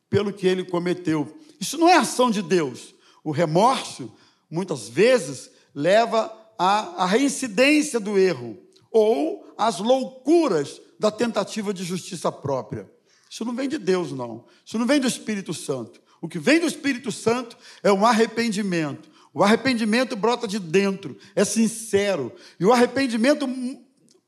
pelo 0.10 0.34
que 0.34 0.46
ele 0.46 0.66
cometeu. 0.66 1.38
Isso 1.60 1.78
não 1.78 1.88
é 1.88 1.96
ação 1.96 2.30
de 2.30 2.42
Deus. 2.42 2.94
O 3.24 3.32
remorso, 3.32 4.12
muitas 4.50 4.90
vezes, 4.90 5.50
leva 5.74 6.32
à, 6.58 7.04
à 7.04 7.06
reincidência 7.06 8.00
do 8.00 8.18
erro 8.18 8.58
ou 8.92 9.54
às 9.58 9.80
loucuras 9.80 10.82
da 11.00 11.12
tentativa 11.12 11.74
de 11.74 11.84
justiça 11.84 12.32
própria. 12.32 12.90
Isso 13.30 13.44
não 13.44 13.56
vem 13.56 13.68
de 13.68 13.78
Deus, 13.78 14.12
não. 14.12 14.46
Isso 14.66 14.78
não 14.78 14.86
vem 14.86 15.00
do 15.00 15.08
Espírito 15.08 15.54
Santo. 15.54 16.02
O 16.22 16.28
que 16.28 16.40
vem 16.40 16.60
do 16.60 16.68
Espírito 16.68 17.12
Santo 17.12 17.58
é 17.82 17.92
um 17.92 18.06
arrependimento. 18.06 19.10
O 19.34 19.44
arrependimento 19.44 20.16
brota 20.16 20.48
de 20.48 20.60
dentro, 20.60 21.18
é 21.36 21.44
sincero. 21.44 22.32
E 22.60 22.66
o 22.66 22.72
arrependimento 22.72 23.50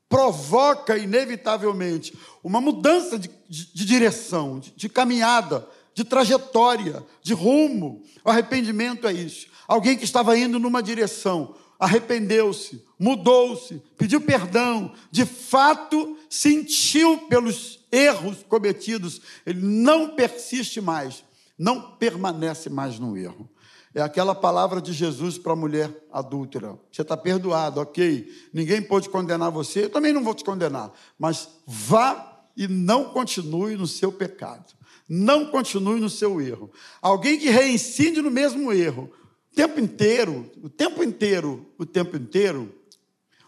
provoca, 0.08 0.98
inevitavelmente, 0.98 2.16
uma 2.42 2.60
mudança 2.60 3.18
de, 3.18 3.30
de, 3.48 3.72
de 3.72 3.84
direção, 3.84 4.58
de, 4.58 4.72
de 4.72 4.88
caminhada, 4.88 5.66
de 5.96 6.04
trajetória, 6.04 7.02
de 7.22 7.32
rumo. 7.32 8.02
O 8.22 8.28
arrependimento 8.28 9.08
é 9.08 9.12
isso. 9.14 9.46
Alguém 9.66 9.96
que 9.96 10.04
estava 10.04 10.38
indo 10.38 10.58
numa 10.58 10.82
direção, 10.82 11.56
arrependeu-se, 11.80 12.84
mudou-se, 12.98 13.82
pediu 13.96 14.20
perdão, 14.20 14.92
de 15.10 15.24
fato 15.24 16.18
sentiu 16.28 17.26
pelos 17.28 17.80
erros 17.90 18.44
cometidos, 18.46 19.22
ele 19.46 19.62
não 19.62 20.14
persiste 20.14 20.82
mais, 20.82 21.24
não 21.58 21.96
permanece 21.96 22.68
mais 22.68 22.98
no 22.98 23.16
erro. 23.16 23.48
É 23.94 24.02
aquela 24.02 24.34
palavra 24.34 24.82
de 24.82 24.92
Jesus 24.92 25.38
para 25.38 25.54
a 25.54 25.56
mulher 25.56 25.90
adúltera. 26.12 26.78
Você 26.92 27.00
está 27.00 27.16
perdoado, 27.16 27.80
ok. 27.80 28.30
Ninguém 28.52 28.82
pode 28.82 29.08
condenar 29.08 29.50
você, 29.50 29.84
eu 29.84 29.90
também 29.90 30.12
não 30.12 30.22
vou 30.22 30.34
te 30.34 30.44
condenar. 30.44 30.92
Mas 31.18 31.48
vá 31.66 32.44
e 32.54 32.68
não 32.68 33.06
continue 33.06 33.76
no 33.76 33.86
seu 33.86 34.12
pecado. 34.12 34.75
Não 35.08 35.46
continue 35.46 36.00
no 36.00 36.10
seu 36.10 36.40
erro. 36.40 36.70
Alguém 37.00 37.38
que 37.38 37.48
reincide 37.48 38.20
no 38.20 38.30
mesmo 38.30 38.72
erro, 38.72 39.10
o 39.52 39.54
tempo 39.54 39.80
inteiro, 39.80 40.50
o 40.62 40.68
tempo 40.68 41.02
inteiro, 41.02 41.66
o 41.78 41.86
tempo 41.86 42.16
inteiro, 42.16 42.74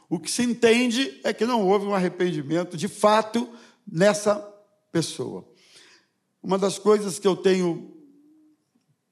o 0.09 0.19
que 0.19 0.31
se 0.31 0.43
entende 0.43 1.21
é 1.23 1.33
que 1.33 1.45
não 1.45 1.67
houve 1.67 1.87
um 1.87 1.95
arrependimento 1.95 2.77
de 2.77 2.89
fato 2.89 3.49
nessa 3.87 4.37
pessoa. 4.91 5.47
Uma 6.43 6.57
das 6.57 6.79
coisas 6.79 7.19
que 7.19 7.27
eu 7.27 7.37
tenho 7.37 7.95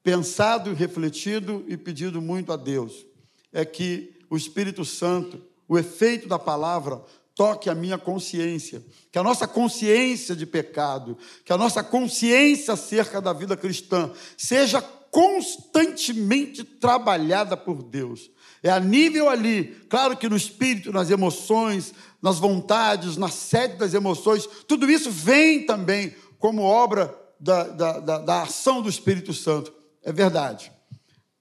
pensado, 0.01 0.73
refletido 0.73 1.65
e 1.67 1.75
pedido 1.75 2.21
muito 2.21 2.51
a 2.51 2.55
Deus 2.55 3.05
é 3.51 3.65
que 3.65 4.17
o 4.29 4.37
Espírito 4.37 4.85
Santo, 4.85 5.41
o 5.67 5.77
efeito 5.77 6.27
da 6.27 6.39
palavra, 6.39 7.03
toque 7.37 7.69
a 7.69 7.75
minha 7.75 7.99
consciência, 7.99 8.83
que 9.11 9.19
a 9.19 9.23
nossa 9.23 9.47
consciência 9.47 10.35
de 10.35 10.45
pecado, 10.45 11.15
que 11.45 11.53
a 11.53 11.57
nossa 11.57 11.83
consciência 11.83 12.73
acerca 12.73 13.21
da 13.21 13.31
vida 13.31 13.55
cristã 13.55 14.11
seja 14.35 14.81
constantemente 14.81 16.63
trabalhada 16.63 17.55
por 17.55 17.83
Deus. 17.83 18.31
É 18.63 18.71
a 18.71 18.79
nível 18.79 19.29
ali, 19.29 19.65
claro 19.87 20.17
que 20.17 20.27
no 20.27 20.35
espírito, 20.35 20.91
nas 20.91 21.11
emoções, 21.11 21.93
nas 22.19 22.39
vontades, 22.39 23.15
na 23.15 23.29
sede 23.29 23.77
das 23.77 23.93
emoções, 23.93 24.49
tudo 24.67 24.89
isso 24.89 25.11
vem 25.11 25.63
também 25.63 26.15
como 26.39 26.63
obra 26.63 27.15
da, 27.39 27.63
da, 27.63 27.99
da, 27.99 28.17
da 28.17 28.41
ação 28.41 28.81
do 28.81 28.89
Espírito 28.89 29.31
Santo. 29.31 29.71
É 30.03 30.11
verdade. 30.11 30.71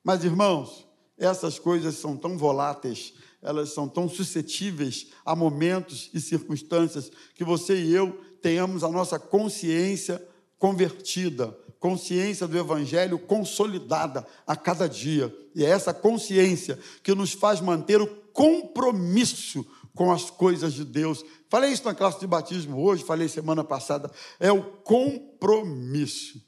Mas, 0.04 0.24
irmãos, 0.24 0.86
essas 1.18 1.58
coisas 1.58 1.94
são 1.96 2.16
tão 2.16 2.36
voláteis, 2.36 3.14
elas 3.46 3.72
são 3.72 3.88
tão 3.88 4.08
suscetíveis 4.08 5.06
a 5.24 5.36
momentos 5.36 6.10
e 6.12 6.20
circunstâncias 6.20 7.10
que 7.34 7.44
você 7.44 7.76
e 7.76 7.94
eu 7.94 8.20
tenhamos 8.42 8.82
a 8.82 8.88
nossa 8.88 9.18
consciência 9.18 10.22
convertida, 10.58 11.56
consciência 11.78 12.48
do 12.48 12.58
Evangelho 12.58 13.18
consolidada 13.18 14.26
a 14.46 14.56
cada 14.56 14.88
dia. 14.88 15.34
E 15.54 15.64
é 15.64 15.68
essa 15.68 15.94
consciência 15.94 16.78
que 17.02 17.14
nos 17.14 17.32
faz 17.32 17.60
manter 17.60 18.00
o 18.00 18.06
compromisso 18.32 19.64
com 19.94 20.10
as 20.10 20.28
coisas 20.28 20.74
de 20.74 20.84
Deus. 20.84 21.24
Falei 21.48 21.70
isso 21.70 21.84
na 21.84 21.94
classe 21.94 22.18
de 22.18 22.26
batismo 22.26 22.82
hoje, 22.82 23.04
falei 23.04 23.28
semana 23.28 23.62
passada. 23.62 24.10
É 24.40 24.50
o 24.50 24.62
compromisso, 24.62 26.42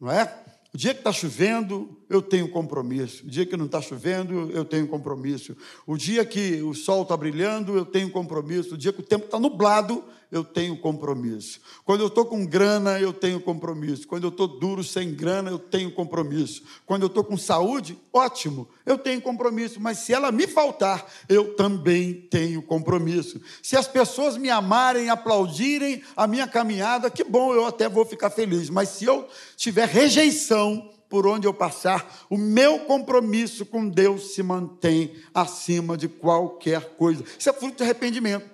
não 0.00 0.10
é? 0.10 0.44
O 0.72 0.78
dia 0.78 0.94
que 0.94 1.00
está 1.00 1.12
chovendo, 1.12 1.97
eu 2.08 2.22
tenho 2.22 2.48
compromisso. 2.48 3.24
O 3.26 3.28
dia 3.28 3.44
que 3.44 3.56
não 3.56 3.66
está 3.66 3.80
chovendo, 3.80 4.50
eu 4.52 4.64
tenho 4.64 4.88
compromisso. 4.88 5.56
O 5.86 5.96
dia 5.96 6.24
que 6.24 6.62
o 6.62 6.74
sol 6.74 7.02
está 7.02 7.16
brilhando, 7.16 7.76
eu 7.76 7.84
tenho 7.84 8.10
compromisso. 8.10 8.74
O 8.74 8.78
dia 8.78 8.92
que 8.92 9.00
o 9.00 9.04
tempo 9.04 9.26
está 9.26 9.38
nublado, 9.38 10.02
eu 10.30 10.44
tenho 10.44 10.76
compromisso. 10.76 11.60
Quando 11.84 12.00
eu 12.00 12.08
estou 12.08 12.24
com 12.26 12.44
grana, 12.44 13.00
eu 13.00 13.12
tenho 13.12 13.40
compromisso. 13.40 14.06
Quando 14.06 14.24
eu 14.24 14.28
estou 14.28 14.46
duro, 14.46 14.84
sem 14.84 15.14
grana, 15.14 15.50
eu 15.50 15.58
tenho 15.58 15.90
compromisso. 15.90 16.62
Quando 16.84 17.02
eu 17.02 17.06
estou 17.08 17.24
com 17.24 17.36
saúde, 17.36 17.98
ótimo, 18.12 18.68
eu 18.84 18.98
tenho 18.98 19.20
compromisso. 19.20 19.80
Mas 19.80 19.98
se 19.98 20.12
ela 20.12 20.30
me 20.30 20.46
faltar, 20.46 21.06
eu 21.28 21.54
também 21.54 22.12
tenho 22.30 22.62
compromisso. 22.62 23.40
Se 23.62 23.76
as 23.76 23.88
pessoas 23.88 24.36
me 24.36 24.50
amarem, 24.50 25.08
aplaudirem 25.08 26.02
a 26.16 26.26
minha 26.26 26.46
caminhada, 26.46 27.10
que 27.10 27.24
bom, 27.24 27.54
eu 27.54 27.66
até 27.66 27.88
vou 27.88 28.04
ficar 28.04 28.30
feliz. 28.30 28.68
Mas 28.68 28.90
se 28.90 29.04
eu 29.04 29.26
tiver 29.56 29.88
rejeição, 29.88 30.90
por 31.08 31.26
onde 31.26 31.46
eu 31.46 31.54
passar, 31.54 32.26
o 32.28 32.36
meu 32.36 32.80
compromisso 32.80 33.64
com 33.64 33.88
Deus 33.88 34.34
se 34.34 34.42
mantém 34.42 35.16
acima 35.32 35.96
de 35.96 36.08
qualquer 36.08 36.96
coisa. 36.96 37.24
Isso 37.38 37.48
é 37.48 37.52
fruto 37.52 37.78
de 37.78 37.82
arrependimento. 37.82 38.48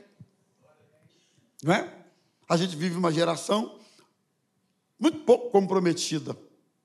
Não 1.62 1.72
é? 1.74 1.92
A 2.48 2.56
gente 2.56 2.76
vive 2.76 2.96
uma 2.96 3.10
geração 3.10 3.78
muito 4.98 5.18
pouco 5.20 5.50
comprometida, 5.50 6.36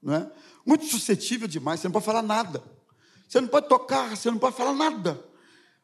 não 0.01 0.13
é? 0.13 0.31
Muito 0.65 0.85
suscetível 0.85 1.47
demais, 1.47 1.79
você 1.79 1.87
não 1.87 1.93
pode 1.93 2.05
falar 2.05 2.21
nada. 2.21 2.63
Você 3.27 3.39
não 3.39 3.47
pode 3.47 3.69
tocar, 3.69 4.15
você 4.15 4.31
não 4.31 4.39
pode 4.39 4.55
falar 4.55 4.73
nada. 4.73 5.23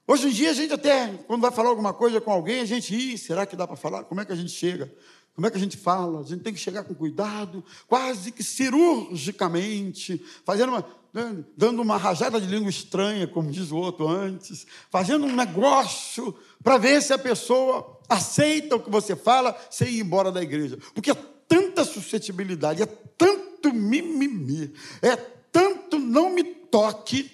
Hoje 0.08 0.28
em 0.28 0.32
dia 0.32 0.50
a 0.52 0.54
gente 0.54 0.74
até, 0.74 1.08
quando 1.28 1.42
vai 1.42 1.52
falar 1.52 1.70
alguma 1.70 1.94
coisa 1.94 2.20
com 2.20 2.32
alguém, 2.32 2.60
a 2.60 2.66
gente, 2.66 2.96
Ih, 2.96 3.18
será 3.18 3.46
que 3.46 3.56
dá 3.56 3.68
para 3.68 3.76
falar? 3.76 4.04
Como 4.04 4.22
é 4.22 4.26
que 4.26 4.32
a 4.32 4.36
gente 4.36 4.52
chega? 4.52 4.92
Como 5.36 5.46
é 5.46 5.52
que 5.52 5.58
a 5.58 5.60
gente 5.60 5.76
fala? 5.76 6.22
A 6.22 6.24
gente 6.24 6.44
tem 6.44 6.54
que 6.54 6.60
chegar 6.60 6.86
com 6.86 6.96
cuidado, 6.96 7.62
quase 7.88 8.32
que 8.32 8.42
cirurgicamente, 8.42 10.24
fazendo 10.46 10.70
uma, 10.70 10.86
né, 11.14 11.44
dando 11.58 11.82
uma 11.82 11.98
rajada 11.98 12.40
de 12.40 12.48
língua 12.48 12.70
estranha, 12.70 13.28
como 13.28 13.52
diz 13.52 13.70
o 13.70 13.76
outro 13.76 14.08
antes, 14.08 14.66
fazendo 14.90 15.26
um 15.26 15.36
negócio 15.36 16.34
para 16.64 16.78
ver 16.78 17.02
se 17.02 17.12
a 17.12 17.18
pessoa 17.18 18.00
aceita 18.08 18.78
o 18.78 18.80
que 18.80 18.90
você 18.90 19.14
fala 19.14 19.54
sem 19.70 19.90
ir 19.90 20.00
embora 20.00 20.32
da 20.32 20.42
igreja. 20.42 20.80
Porque 20.94 21.12
é 21.12 21.18
tanta 21.50 21.84
suscetibilidade, 21.84 22.82
é 22.82 22.86
tanto 22.86 23.74
mimimi, 23.74 24.74
é 25.02 25.18
tanto 25.18 26.00
não 26.00 26.30
me 26.30 26.46
toque, 26.46 27.30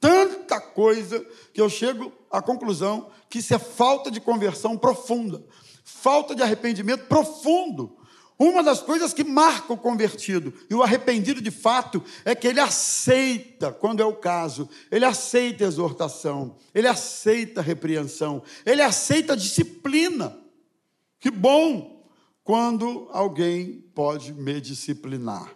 tanta 0.00 0.60
coisa, 0.60 1.26
que 1.52 1.60
eu 1.60 1.68
chego 1.68 2.12
à 2.30 2.40
conclusão 2.40 3.10
que 3.28 3.38
isso 3.38 3.52
é 3.52 3.58
falta 3.58 4.12
de 4.12 4.20
conversão 4.20 4.78
profunda 4.78 5.42
falta 5.84 6.34
de 6.34 6.42
arrependimento 6.42 7.06
profundo. 7.06 7.98
Uma 8.38 8.62
das 8.62 8.82
coisas 8.82 9.12
que 9.12 9.22
marca 9.22 9.72
o 9.72 9.78
convertido 9.78 10.52
e 10.68 10.74
o 10.74 10.82
arrependido 10.82 11.40
de 11.40 11.50
fato 11.50 12.02
é 12.24 12.34
que 12.34 12.48
ele 12.48 12.58
aceita, 12.58 13.70
quando 13.70 14.00
é 14.00 14.04
o 14.04 14.16
caso, 14.16 14.68
ele 14.90 15.04
aceita 15.04 15.62
exortação, 15.62 16.56
ele 16.74 16.88
aceita 16.88 17.62
repreensão, 17.62 18.42
ele 18.66 18.82
aceita 18.82 19.36
disciplina. 19.36 20.36
Que 21.20 21.30
bom 21.30 22.04
quando 22.42 23.08
alguém 23.12 23.84
pode 23.94 24.32
me 24.32 24.60
disciplinar. 24.60 25.54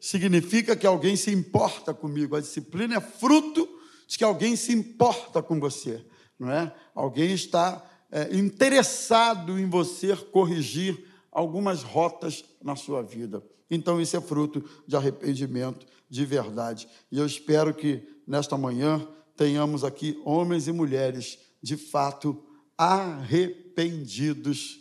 Significa 0.00 0.74
que 0.74 0.86
alguém 0.86 1.16
se 1.16 1.30
importa 1.30 1.92
comigo. 1.92 2.34
A 2.34 2.40
disciplina 2.40 2.96
é 2.96 3.00
fruto 3.00 3.68
de 4.06 4.16
que 4.16 4.24
alguém 4.24 4.56
se 4.56 4.72
importa 4.72 5.42
com 5.42 5.60
você, 5.60 6.04
não 6.38 6.50
é? 6.50 6.74
Alguém 6.94 7.32
está 7.32 7.84
é, 8.12 8.36
interessado 8.36 9.58
em 9.58 9.68
você 9.68 10.14
corrigir 10.14 11.02
algumas 11.32 11.82
rotas 11.82 12.44
na 12.62 12.76
sua 12.76 13.02
vida. 13.02 13.42
Então, 13.70 13.98
isso 13.98 14.14
é 14.14 14.20
fruto 14.20 14.62
de 14.86 14.94
arrependimento 14.94 15.86
de 16.10 16.26
verdade. 16.26 16.86
E 17.10 17.18
eu 17.18 17.24
espero 17.24 17.72
que 17.72 18.06
nesta 18.26 18.58
manhã 18.58 19.08
tenhamos 19.34 19.82
aqui 19.82 20.20
homens 20.26 20.68
e 20.68 20.72
mulheres 20.72 21.38
de 21.62 21.78
fato 21.78 22.44
arrependidos 22.76 24.80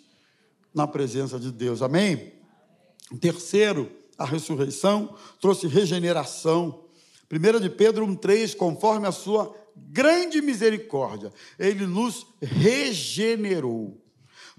na 0.73 0.85
presença 0.85 1.39
de 1.39 1.51
Deus. 1.51 1.81
Amém? 1.81 2.33
Terceiro, 3.21 3.89
a 4.17 4.25
ressurreição 4.25 5.15
trouxe 5.39 5.67
regeneração. 5.67 6.83
1 7.31 7.61
de 7.61 7.69
Pedro 7.69 8.05
1,3, 8.05 8.57
conforme 8.57 9.07
a 9.07 9.11
sua 9.11 9.55
grande 9.75 10.41
misericórdia, 10.41 11.31
ele 11.57 11.85
nos 11.85 12.25
regenerou 12.41 14.01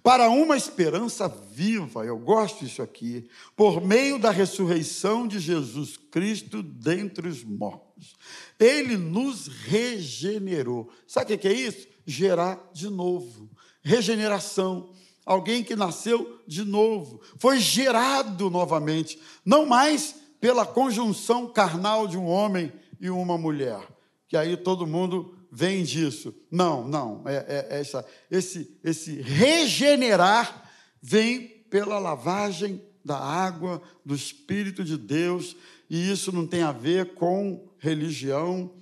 para 0.02 0.28
uma 0.28 0.56
esperança 0.56 1.28
viva, 1.28 2.04
eu 2.04 2.18
gosto 2.18 2.64
disso 2.64 2.82
aqui, 2.82 3.28
por 3.54 3.80
meio 3.80 4.18
da 4.18 4.30
ressurreição 4.32 5.28
de 5.28 5.38
Jesus 5.38 5.96
Cristo 5.96 6.60
dentre 6.60 7.28
os 7.28 7.44
mortos. 7.44 8.16
Ele 8.58 8.96
nos 8.96 9.46
regenerou. 9.46 10.90
Sabe 11.06 11.34
o 11.34 11.38
que 11.38 11.46
é 11.46 11.52
isso? 11.52 11.86
Gerar 12.04 12.58
de 12.72 12.90
novo. 12.90 13.48
Regeneração. 13.80 14.92
Alguém 15.24 15.62
que 15.62 15.76
nasceu 15.76 16.40
de 16.48 16.64
novo, 16.64 17.20
foi 17.38 17.60
gerado 17.60 18.50
novamente, 18.50 19.20
não 19.44 19.64
mais 19.64 20.16
pela 20.40 20.66
conjunção 20.66 21.46
carnal 21.46 22.08
de 22.08 22.18
um 22.18 22.26
homem 22.26 22.72
e 23.00 23.08
uma 23.08 23.38
mulher, 23.38 23.86
que 24.32 24.36
aí 24.38 24.56
todo 24.56 24.86
mundo 24.86 25.34
vem 25.50 25.84
disso. 25.84 26.34
Não, 26.50 26.88
não. 26.88 27.22
É, 27.26 27.34
é, 27.34 27.66
é 27.68 27.80
essa, 27.80 28.02
esse, 28.30 28.80
esse 28.82 29.20
regenerar 29.20 30.70
vem 31.02 31.48
pela 31.68 31.98
lavagem 31.98 32.82
da 33.04 33.18
água, 33.18 33.82
do 34.02 34.14
Espírito 34.14 34.82
de 34.82 34.96
Deus, 34.96 35.54
e 35.90 36.10
isso 36.10 36.32
não 36.32 36.46
tem 36.46 36.62
a 36.62 36.72
ver 36.72 37.12
com 37.12 37.68
religião, 37.76 38.72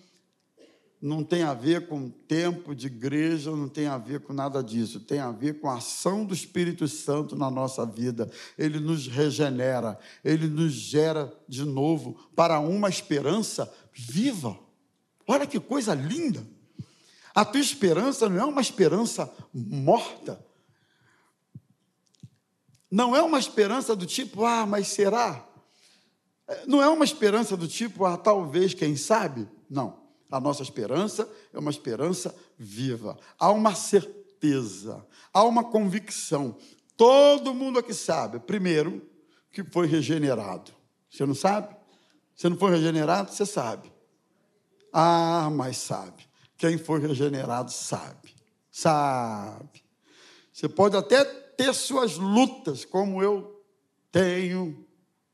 não 1.03 1.25
tem 1.25 1.43
a 1.43 1.53
ver 1.53 1.89
com 1.89 2.09
tempo 2.09 2.73
de 2.73 2.87
igreja, 2.87 3.51
não 3.51 3.69
tem 3.69 3.89
a 3.89 3.99
ver 3.99 4.21
com 4.21 4.33
nada 4.33 4.63
disso. 4.63 5.01
Tem 5.01 5.19
a 5.19 5.33
ver 5.33 5.59
com 5.59 5.69
a 5.69 5.79
ação 5.79 6.25
do 6.25 6.33
Espírito 6.33 6.87
Santo 6.87 7.35
na 7.35 7.51
nossa 7.51 7.85
vida. 7.85 8.31
Ele 8.57 8.79
nos 8.79 9.09
regenera, 9.09 9.99
ele 10.25 10.47
nos 10.47 10.75
gera 10.75 11.33
de 11.49 11.65
novo 11.65 12.31
para 12.37 12.61
uma 12.61 12.89
esperança 12.89 13.69
viva. 13.93 14.57
Olha 15.31 15.47
que 15.47 15.61
coisa 15.61 15.95
linda! 15.95 16.45
A 17.33 17.45
tua 17.45 17.61
esperança 17.61 18.29
não 18.29 18.41
é 18.41 18.45
uma 18.45 18.61
esperança 18.61 19.33
morta. 19.55 20.45
Não 22.91 23.15
é 23.15 23.23
uma 23.23 23.39
esperança 23.39 23.95
do 23.95 24.07
tipo, 24.07 24.45
ah, 24.45 24.67
mas 24.67 24.89
será? 24.89 25.47
Não 26.67 26.83
é 26.83 26.89
uma 26.89 27.05
esperança 27.05 27.57
do 27.57 27.69
tipo, 27.69 28.05
ah, 28.05 28.17
talvez, 28.17 28.75
quem 28.75 28.97
sabe? 28.97 29.49
Não. 29.71 30.01
A 30.29 30.41
nossa 30.41 30.65
esperança 30.65 31.29
é 31.53 31.59
uma 31.61 31.71
esperança 31.71 32.35
viva. 32.59 33.17
Há 33.39 33.53
uma 33.53 33.73
certeza, 33.77 35.07
há 35.33 35.45
uma 35.45 35.63
convicção. 35.63 36.57
Todo 36.97 37.55
mundo 37.55 37.79
aqui 37.79 37.95
sabe, 37.95 38.41
primeiro, 38.41 39.09
que 39.53 39.63
foi 39.63 39.87
regenerado. 39.87 40.73
Você 41.09 41.25
não 41.25 41.37
sabe? 41.37 41.77
Você 42.35 42.49
não 42.49 42.57
foi 42.57 42.73
regenerado? 42.73 43.31
Você 43.31 43.47
sabe. 43.47 44.00
Ah, 44.93 45.51
mas 45.53 45.77
sabe. 45.77 46.29
Quem 46.57 46.77
foi 46.77 47.01
regenerado 47.01 47.71
sabe. 47.71 48.35
Sabe. 48.71 49.83
Você 50.53 50.69
pode 50.69 50.97
até 50.97 51.25
ter 51.25 51.73
suas 51.75 52.17
lutas, 52.17 52.85
como 52.85 53.23
eu 53.23 53.63
tenho, 54.13 54.87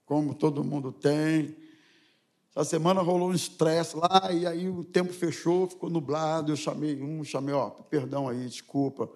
como 0.05 0.35
todo 0.35 0.65
mundo 0.65 0.93
tem. 0.93 1.57
Essa 2.55 2.71
semana 2.71 3.03
rolou 3.03 3.31
um 3.31 3.35
estresse 3.35 3.97
lá, 3.97 4.31
e 4.33 4.47
aí 4.47 4.69
o 4.69 4.83
tempo 4.83 5.13
fechou, 5.13 5.69
ficou 5.69 5.91
nublado. 5.91 6.53
Eu 6.53 6.57
chamei 6.57 7.03
um, 7.03 7.23
chamei, 7.25 7.55
ó, 7.55 7.71
perdão 7.71 8.29
aí, 8.29 8.47
desculpa, 8.47 9.11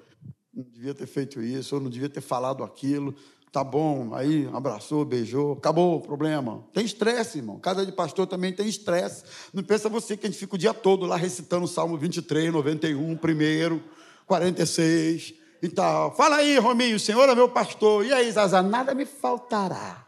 não 0.53 0.62
devia 0.64 0.94
ter 0.94 1.07
feito 1.07 1.40
isso, 1.40 1.74
eu 1.74 1.81
não 1.81 1.88
devia 1.88 2.09
ter 2.09 2.20
falado 2.20 2.62
aquilo. 2.62 3.14
Tá 3.52 3.64
bom, 3.64 4.14
aí 4.14 4.48
abraçou, 4.52 5.04
beijou, 5.04 5.54
acabou 5.54 5.96
o 5.96 6.00
problema. 6.00 6.64
Tem 6.72 6.84
estresse, 6.84 7.38
irmão. 7.38 7.58
Casa 7.58 7.84
de 7.84 7.90
pastor 7.90 8.28
também 8.28 8.52
tem 8.52 8.68
estresse. 8.68 9.24
Não 9.52 9.60
pensa 9.64 9.88
você 9.88 10.16
que 10.16 10.24
a 10.24 10.30
gente 10.30 10.38
fica 10.38 10.54
o 10.54 10.58
dia 10.58 10.72
todo 10.72 11.04
lá 11.04 11.16
recitando 11.16 11.64
o 11.64 11.68
Salmo 11.68 11.96
23, 11.96 12.52
91, 12.52 13.16
primeiro, 13.16 13.82
46 14.26 15.34
e 15.60 15.68
tal. 15.68 16.14
Fala 16.14 16.36
aí, 16.36 16.58
Rominho, 16.58 16.94
o 16.94 17.00
Senhor 17.00 17.28
é 17.28 17.34
meu 17.34 17.48
pastor. 17.48 18.06
E 18.06 18.12
aí, 18.12 18.30
Zazá, 18.30 18.62
nada 18.62 18.94
me 18.94 19.04
faltará. 19.04 20.06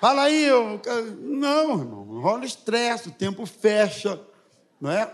Fala 0.00 0.22
aí, 0.22 0.44
eu... 0.44 0.80
não, 1.18 1.80
irmão, 1.80 2.20
rola 2.20 2.44
estresse, 2.44 3.08
o 3.08 3.12
tempo 3.12 3.44
fecha, 3.44 4.20
não 4.80 4.88
é? 4.88 5.12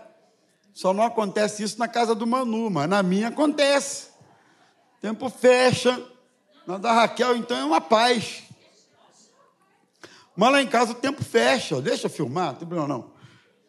Só 0.74 0.92
não 0.92 1.02
acontece 1.02 1.62
isso 1.62 1.78
na 1.78 1.88
casa 1.88 2.14
do 2.14 2.26
Manu, 2.26 2.68
mas 2.68 2.86
na 2.90 3.02
minha 3.02 3.28
acontece. 3.28 4.10
Tempo 5.00 5.30
fecha 5.30 5.98
na 6.66 6.78
da 6.78 6.92
Raquel, 6.92 7.36
então, 7.36 7.56
é 7.56 7.64
uma 7.64 7.80
paz. 7.80 8.42
Mas 10.36 10.52
lá 10.52 10.62
em 10.62 10.66
casa 10.66 10.92
o 10.92 10.96
tempo 10.96 11.24
fecha. 11.24 11.80
Deixa 11.80 12.06
eu 12.06 12.10
filmar, 12.10 12.48
não 12.48 12.54
tem 12.54 12.68
problema 12.68 12.88
não. 12.88 13.10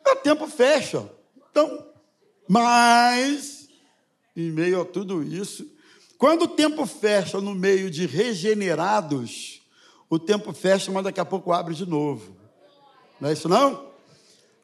O 0.05 0.15
tempo 0.17 0.47
fecha. 0.47 1.09
Então, 1.49 1.85
mas, 2.47 3.67
em 4.35 4.51
meio 4.51 4.81
a 4.81 4.85
tudo 4.85 5.23
isso, 5.23 5.69
quando 6.17 6.43
o 6.43 6.47
tempo 6.47 6.85
fecha 6.85 7.39
no 7.39 7.53
meio 7.53 7.91
de 7.91 8.05
regenerados, 8.05 9.61
o 10.09 10.17
tempo 10.17 10.53
fecha, 10.53 10.91
mas 10.91 11.03
daqui 11.03 11.19
a 11.19 11.25
pouco 11.25 11.53
abre 11.53 11.75
de 11.75 11.85
novo. 11.85 12.35
Não 13.19 13.29
é 13.29 13.33
isso 13.33 13.47
não? 13.47 13.87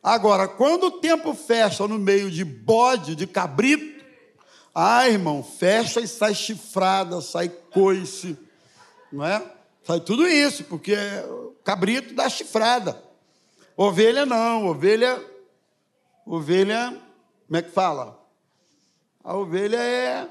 Agora, 0.02 0.48
quando 0.48 0.88
o 0.88 0.92
tempo 0.92 1.34
fecha 1.34 1.88
no 1.88 1.98
meio 1.98 2.30
de 2.30 2.44
bode, 2.44 3.16
de 3.16 3.28
cabrito, 3.28 3.93
ah, 4.74 5.08
irmão, 5.08 5.44
fecha 5.44 6.02
e 6.02 6.08
sai 6.08 6.34
chifrada, 6.34 7.22
sai 7.22 7.48
coice, 7.48 8.36
não 9.12 9.24
é? 9.24 9.44
Sai 9.84 10.00
tudo 10.00 10.26
isso, 10.28 10.64
porque 10.64 10.96
cabrito 11.64 12.16
dá 12.16 12.28
chifrada. 12.28 13.04
Ovelha 13.78 14.26
não, 14.26 14.66
ovelha, 14.66 15.24
ovelha, 16.26 17.00
como 17.46 17.58
é 17.58 17.62
que 17.62 17.70
fala? 17.70 18.20
A 19.24 19.36
ovelha 19.38 19.78
é, 19.78 20.30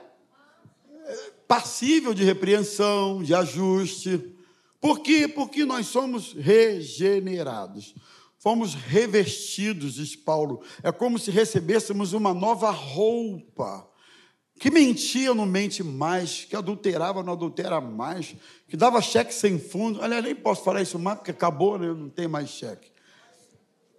é 1.07 1.31
passível 1.47 2.13
de 2.13 2.25
repreensão, 2.25 3.23
de 3.23 3.35
ajuste. 3.35 4.35
Por 4.81 5.01
quê? 5.01 5.29
Porque 5.29 5.65
nós 5.65 5.87
somos 5.87 6.33
regenerados. 6.33 7.95
Fomos 8.39 8.75
revestidos, 8.75 9.95
diz 9.95 10.17
Paulo. 10.17 10.63
É 10.83 10.91
como 10.91 11.17
se 11.17 11.31
recebêssemos 11.31 12.13
uma 12.13 12.35
nova 12.35 12.71
roupa 12.71 13.89
que 14.59 14.71
mentia 14.71 15.35
não 15.35 15.47
mente 15.47 15.83
mais, 15.83 16.45
que 16.45 16.55
adulterava 16.55 17.23
não 17.23 17.33
adultera 17.33 17.81
mais, 17.81 18.35
que 18.69 18.77
dava 18.77 19.01
cheque 19.01 19.35
sem 19.35 19.59
fundo. 19.59 20.03
Aliás, 20.03 20.25
nem 20.25 20.35
posso 20.35 20.63
falar 20.63 20.83
isso 20.83 20.99
mais, 20.99 21.19
porque 21.19 21.31
acabou, 21.31 21.79
né? 21.79 21.89
não 21.89 22.09
tem 22.09 22.29
mais 22.29 22.49
cheque. 22.51 22.91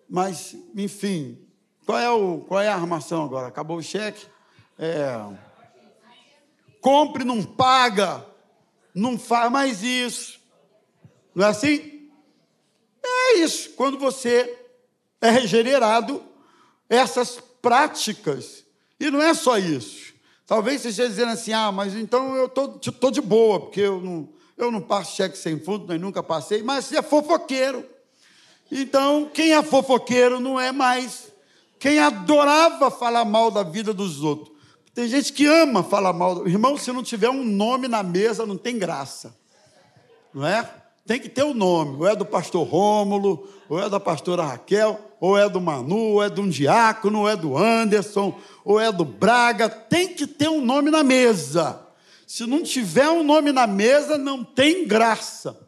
Mas, 0.09 0.55
enfim, 0.75 1.37
qual 1.85 1.97
é, 1.99 2.09
o, 2.09 2.39
qual 2.39 2.61
é 2.61 2.67
a 2.69 2.75
armação 2.75 3.25
agora? 3.25 3.47
Acabou 3.47 3.77
o 3.77 3.83
cheque? 3.83 4.25
É. 4.77 5.19
Compre, 6.79 7.23
não 7.23 7.43
paga, 7.43 8.25
não 8.93 9.17
faz 9.17 9.51
mais 9.51 9.83
isso. 9.83 10.39
Não 11.33 11.45
é 11.45 11.49
assim? 11.49 12.09
É 13.03 13.39
isso. 13.39 13.71
Quando 13.71 13.97
você 13.97 14.57
é 15.19 15.29
regenerado, 15.29 16.23
essas 16.89 17.41
práticas, 17.61 18.63
e 18.99 19.09
não 19.09 19.21
é 19.21 19.33
só 19.33 19.57
isso. 19.57 20.12
Talvez 20.45 20.81
você 20.81 20.89
esteja 20.89 21.09
dizendo 21.09 21.31
assim, 21.31 21.53
ah, 21.53 21.71
mas 21.71 21.95
então 21.95 22.35
eu 22.35 22.45
estou 22.45 23.11
de 23.11 23.21
boa, 23.21 23.61
porque 23.61 23.81
eu 23.81 24.01
não, 24.01 24.29
eu 24.57 24.71
não 24.71 24.81
passo 24.81 25.15
cheque 25.15 25.37
sem 25.37 25.59
fundo, 25.59 25.87
nem 25.87 25.97
nunca 25.97 26.21
passei, 26.21 26.61
mas 26.61 26.85
você 26.85 26.97
é 26.97 27.01
fofoqueiro. 27.01 27.85
Então, 28.71 29.29
quem 29.33 29.53
é 29.53 29.61
fofoqueiro 29.61 30.39
não 30.39 30.59
é 30.59 30.71
mais. 30.71 31.31
Quem 31.79 31.99
adorava 31.99 32.89
falar 32.89 33.25
mal 33.25 33.51
da 33.51 33.63
vida 33.63 33.93
dos 33.93 34.21
outros. 34.21 34.53
Tem 34.93 35.07
gente 35.07 35.33
que 35.33 35.45
ama 35.45 35.83
falar 35.83 36.13
mal. 36.13 36.47
Irmão, 36.47 36.77
se 36.77 36.91
não 36.91 37.03
tiver 37.03 37.29
um 37.29 37.43
nome 37.43 37.87
na 37.87 38.03
mesa, 38.03 38.45
não 38.45 38.57
tem 38.57 38.77
graça. 38.77 39.35
Não 40.33 40.45
é? 40.45 40.82
Tem 41.05 41.19
que 41.19 41.27
ter 41.27 41.43
o 41.43 41.47
um 41.47 41.53
nome. 41.53 41.97
Ou 41.97 42.07
é 42.07 42.15
do 42.15 42.25
pastor 42.25 42.65
Rômulo, 42.67 43.47
ou 43.67 43.79
é 43.79 43.89
da 43.89 43.99
pastora 43.99 44.43
Raquel, 44.43 44.99
ou 45.19 45.37
é 45.37 45.49
do 45.49 45.59
Manu, 45.59 46.13
ou 46.13 46.23
é 46.23 46.29
de 46.29 46.39
um 46.39 46.47
diácono, 46.47 47.21
ou 47.21 47.29
é 47.29 47.35
do 47.35 47.57
Anderson, 47.57 48.37
ou 48.63 48.79
é 48.79 48.91
do 48.91 49.03
Braga, 49.03 49.69
tem 49.69 50.09
que 50.13 50.25
ter 50.25 50.49
um 50.49 50.63
nome 50.63 50.89
na 50.89 51.03
mesa. 51.03 51.81
Se 52.25 52.45
não 52.45 52.63
tiver 52.63 53.09
um 53.09 53.23
nome 53.23 53.51
na 53.51 53.67
mesa, 53.67 54.17
não 54.17 54.43
tem 54.43 54.87
graça. 54.87 55.59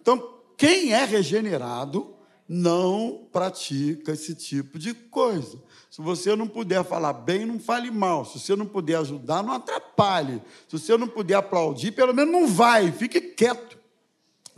Então, 0.00 0.34
quem 0.56 0.92
é 0.92 1.04
regenerado 1.04 2.14
não 2.48 3.26
pratica 3.32 4.12
esse 4.12 4.34
tipo 4.34 4.78
de 4.78 4.92
coisa. 4.92 5.58
Se 5.90 6.02
você 6.02 6.36
não 6.36 6.46
puder 6.46 6.84
falar 6.84 7.12
bem, 7.12 7.46
não 7.46 7.58
fale 7.58 7.90
mal. 7.90 8.24
Se 8.24 8.38
você 8.38 8.54
não 8.54 8.66
puder 8.66 8.96
ajudar, 8.96 9.42
não 9.42 9.54
atrapalhe. 9.54 10.42
Se 10.68 10.78
você 10.78 10.96
não 10.96 11.08
puder 11.08 11.34
aplaudir, 11.34 11.92
pelo 11.92 12.12
menos 12.12 12.32
não 12.32 12.46
vai, 12.46 12.92
fique 12.92 13.20
quieto. 13.20 13.79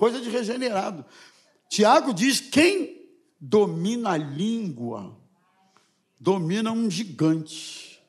Coisa 0.03 0.21
de 0.21 0.29
regenerado. 0.29 1.05
Tiago 1.69 2.13
diz: 2.13 2.41
quem 2.41 3.09
domina 3.39 4.11
a 4.11 4.17
língua, 4.17 5.17
domina 6.19 6.73
um 6.73 6.91
gigante, 6.91 8.03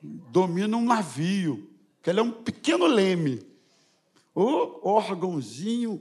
domina 0.00 0.74
um 0.74 0.86
navio, 0.86 1.70
que 2.02 2.08
ele 2.08 2.20
é 2.20 2.22
um 2.22 2.30
pequeno 2.30 2.86
leme. 2.86 3.46
O 4.34 4.88
órgãozinho. 4.88 5.96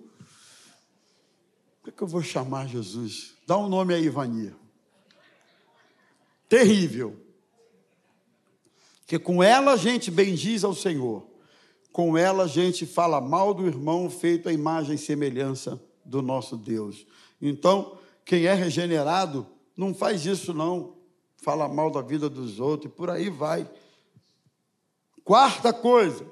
O 1.82 1.84
que, 1.84 1.90
é 1.90 1.92
que 1.92 2.02
eu 2.02 2.08
vou 2.08 2.24
chamar 2.24 2.70
Jesus? 2.70 3.34
Dá 3.46 3.58
um 3.58 3.68
nome 3.68 3.94
aí, 3.94 4.08
Vania. 4.08 4.56
Terrível. 6.48 7.20
Que 9.06 9.20
com 9.20 9.44
ela 9.44 9.74
a 9.74 9.78
gente 9.78 10.10
bendiz 10.10 10.64
ao 10.64 10.74
Senhor. 10.74 11.33
Com 11.94 12.18
ela 12.18 12.46
a 12.46 12.48
gente 12.48 12.88
fala 12.88 13.22
mal 13.22 13.54
do 13.54 13.68
irmão 13.68 14.10
feito 14.10 14.50
à 14.50 14.52
imagem 14.52 14.96
e 14.96 14.98
semelhança 14.98 15.80
do 16.04 16.24
nosso 16.24 16.58
Deus. 16.58 17.06
Então, 17.40 17.98
quem 18.26 18.46
é 18.46 18.54
regenerado 18.54 19.46
não 19.78 19.94
faz 19.94 20.26
isso 20.26 20.54
não, 20.54 20.96
fala 21.38 21.68
mal 21.68 21.92
da 21.92 22.02
vida 22.02 22.28
dos 22.28 22.60
outros 22.60 22.92
e 22.92 22.96
por 22.96 23.12
aí 23.12 23.30
vai. 23.30 23.70
Quarta 25.24 25.72
coisa, 25.72 26.26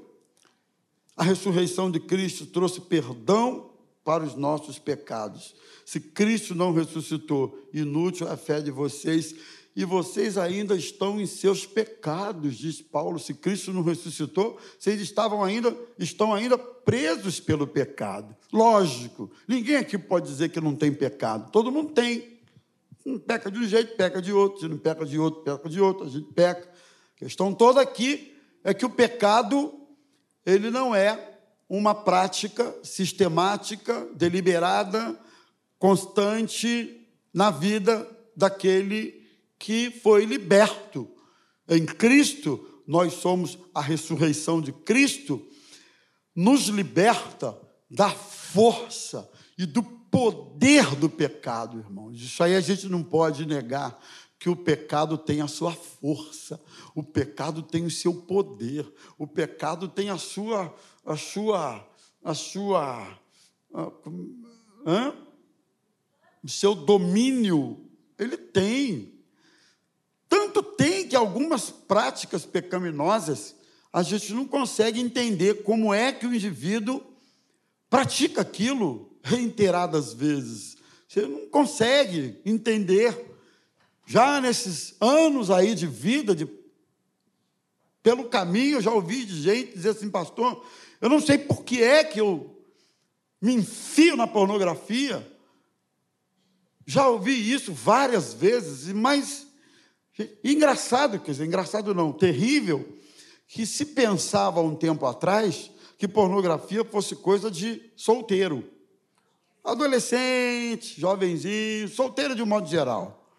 a 1.15 1.23
ressurreição 1.23 1.91
de 1.91 1.99
Cristo 1.99 2.47
trouxe 2.47 2.81
perdão 2.81 3.69
para 4.03 4.23
os 4.23 4.35
nossos 4.35 4.79
pecados. 4.79 5.53
Se 5.85 5.99
Cristo 5.99 6.55
não 6.55 6.73
ressuscitou, 6.73 7.55
inútil 7.71 8.27
a 8.27 8.35
fé 8.35 8.61
de 8.61 8.71
vocês 8.71 9.35
e 9.75 9.85
vocês 9.85 10.37
ainda 10.37 10.75
estão 10.75 11.19
em 11.19 11.25
seus 11.25 11.65
pecados, 11.65 12.57
diz 12.57 12.81
Paulo. 12.81 13.17
Se 13.17 13.33
Cristo 13.33 13.71
não 13.71 13.83
ressuscitou, 13.83 14.59
vocês 14.77 14.99
estavam 14.99 15.43
ainda, 15.43 15.75
estão 15.97 16.33
ainda 16.33 16.57
presos 16.57 17.39
pelo 17.39 17.65
pecado. 17.65 18.35
Lógico, 18.51 19.31
ninguém 19.47 19.77
aqui 19.77 19.97
pode 19.97 20.27
dizer 20.27 20.49
que 20.49 20.59
não 20.59 20.75
tem 20.75 20.93
pecado. 20.93 21.49
Todo 21.51 21.71
mundo 21.71 21.93
tem. 21.93 22.39
não 23.05 23.17
peca 23.17 23.49
de 23.49 23.59
um 23.59 23.63
jeito, 23.63 23.95
peca 23.95 24.21
de 24.21 24.33
outro. 24.33 24.59
Se 24.59 24.67
não 24.67 24.77
peca 24.77 25.05
de 25.05 25.17
outro, 25.17 25.41
peca 25.41 25.69
de 25.69 25.79
outro. 25.79 26.05
A 26.05 26.09
gente 26.09 26.33
peca. 26.33 26.69
A 27.15 27.19
questão 27.19 27.53
toda 27.53 27.79
aqui 27.79 28.35
é 28.63 28.73
que 28.73 28.85
o 28.85 28.89
pecado, 28.89 29.73
ele 30.45 30.69
não 30.69 30.93
é 30.93 31.37
uma 31.69 31.95
prática 31.95 32.75
sistemática, 32.83 34.05
deliberada, 34.15 35.17
constante 35.79 37.07
na 37.33 37.49
vida 37.49 38.05
daquele 38.35 39.20
que 39.61 39.91
foi 39.91 40.25
liberto. 40.25 41.07
Em 41.69 41.85
Cristo, 41.85 42.81
nós 42.87 43.13
somos 43.13 43.59
a 43.75 43.79
ressurreição 43.79 44.59
de 44.59 44.73
Cristo, 44.73 45.47
nos 46.35 46.63
liberta 46.63 47.55
da 47.87 48.09
força 48.09 49.29
e 49.55 49.67
do 49.67 49.83
poder 49.83 50.95
do 50.95 51.07
pecado, 51.07 51.77
irmãos. 51.77 52.19
Isso 52.19 52.43
aí 52.43 52.55
a 52.55 52.59
gente 52.59 52.87
não 52.87 53.03
pode 53.03 53.45
negar 53.45 54.03
que 54.39 54.49
o 54.49 54.55
pecado 54.55 55.15
tem 55.15 55.41
a 55.41 55.47
sua 55.47 55.71
força, 55.71 56.59
o 56.95 57.03
pecado 57.03 57.61
tem 57.61 57.85
o 57.85 57.91
seu 57.91 58.15
poder, 58.15 58.91
o 59.15 59.27
pecado 59.27 59.87
tem 59.87 60.09
a 60.09 60.17
sua 60.17 60.75
a 61.05 61.15
sua 61.15 61.87
a 62.23 62.33
sua 62.33 63.19
a, 63.71 63.91
hã? 64.87 65.13
o 66.43 66.49
seu 66.49 66.73
domínio, 66.73 67.87
ele 68.17 68.35
tem. 68.37 69.10
Algumas 71.21 71.69
práticas 71.69 72.47
pecaminosas 72.47 73.53
a 73.93 74.01
gente 74.01 74.33
não 74.33 74.43
consegue 74.43 74.99
entender 74.99 75.61
como 75.61 75.93
é 75.93 76.11
que 76.11 76.25
o 76.25 76.33
indivíduo 76.33 76.99
pratica 77.87 78.41
aquilo 78.41 79.15
reiteradas 79.21 80.13
vezes. 80.13 80.77
Você 81.07 81.21
não 81.27 81.47
consegue 81.47 82.41
entender. 82.43 83.35
Já 84.03 84.41
nesses 84.41 84.95
anos 84.99 85.51
aí 85.51 85.75
de 85.75 85.85
vida, 85.85 86.35
de, 86.35 86.49
pelo 88.01 88.23
caminho, 88.27 88.77
eu 88.77 88.81
já 88.81 88.91
ouvi 88.91 89.23
de 89.23 89.43
gente 89.43 89.73
dizer 89.73 89.89
assim, 89.89 90.09
pastor, 90.09 90.65
eu 90.99 91.07
não 91.07 91.21
sei 91.21 91.37
por 91.37 91.63
que 91.63 91.83
é 91.83 92.03
que 92.03 92.19
eu 92.19 92.65
me 93.39 93.53
enfio 93.53 94.15
na 94.15 94.25
pornografia. 94.25 95.31
Já 96.83 97.07
ouvi 97.07 97.53
isso 97.53 97.71
várias 97.71 98.33
vezes, 98.33 98.91
mas 98.91 99.50
Engraçado, 100.43 101.19
quer 101.19 101.31
dizer, 101.31 101.45
engraçado 101.45 101.93
não, 101.93 102.11
terrível, 102.11 102.97
que 103.47 103.65
se 103.65 103.85
pensava 103.85 104.61
um 104.61 104.75
tempo 104.75 105.05
atrás 105.05 105.71
que 105.97 106.07
pornografia 106.07 106.83
fosse 106.83 107.15
coisa 107.15 107.51
de 107.51 107.91
solteiro. 107.95 108.69
Adolescente, 109.63 110.99
jovenzinho, 110.99 111.87
solteiro 111.87 112.35
de 112.35 112.41
um 112.41 112.45
modo 112.47 112.67
geral. 112.67 113.31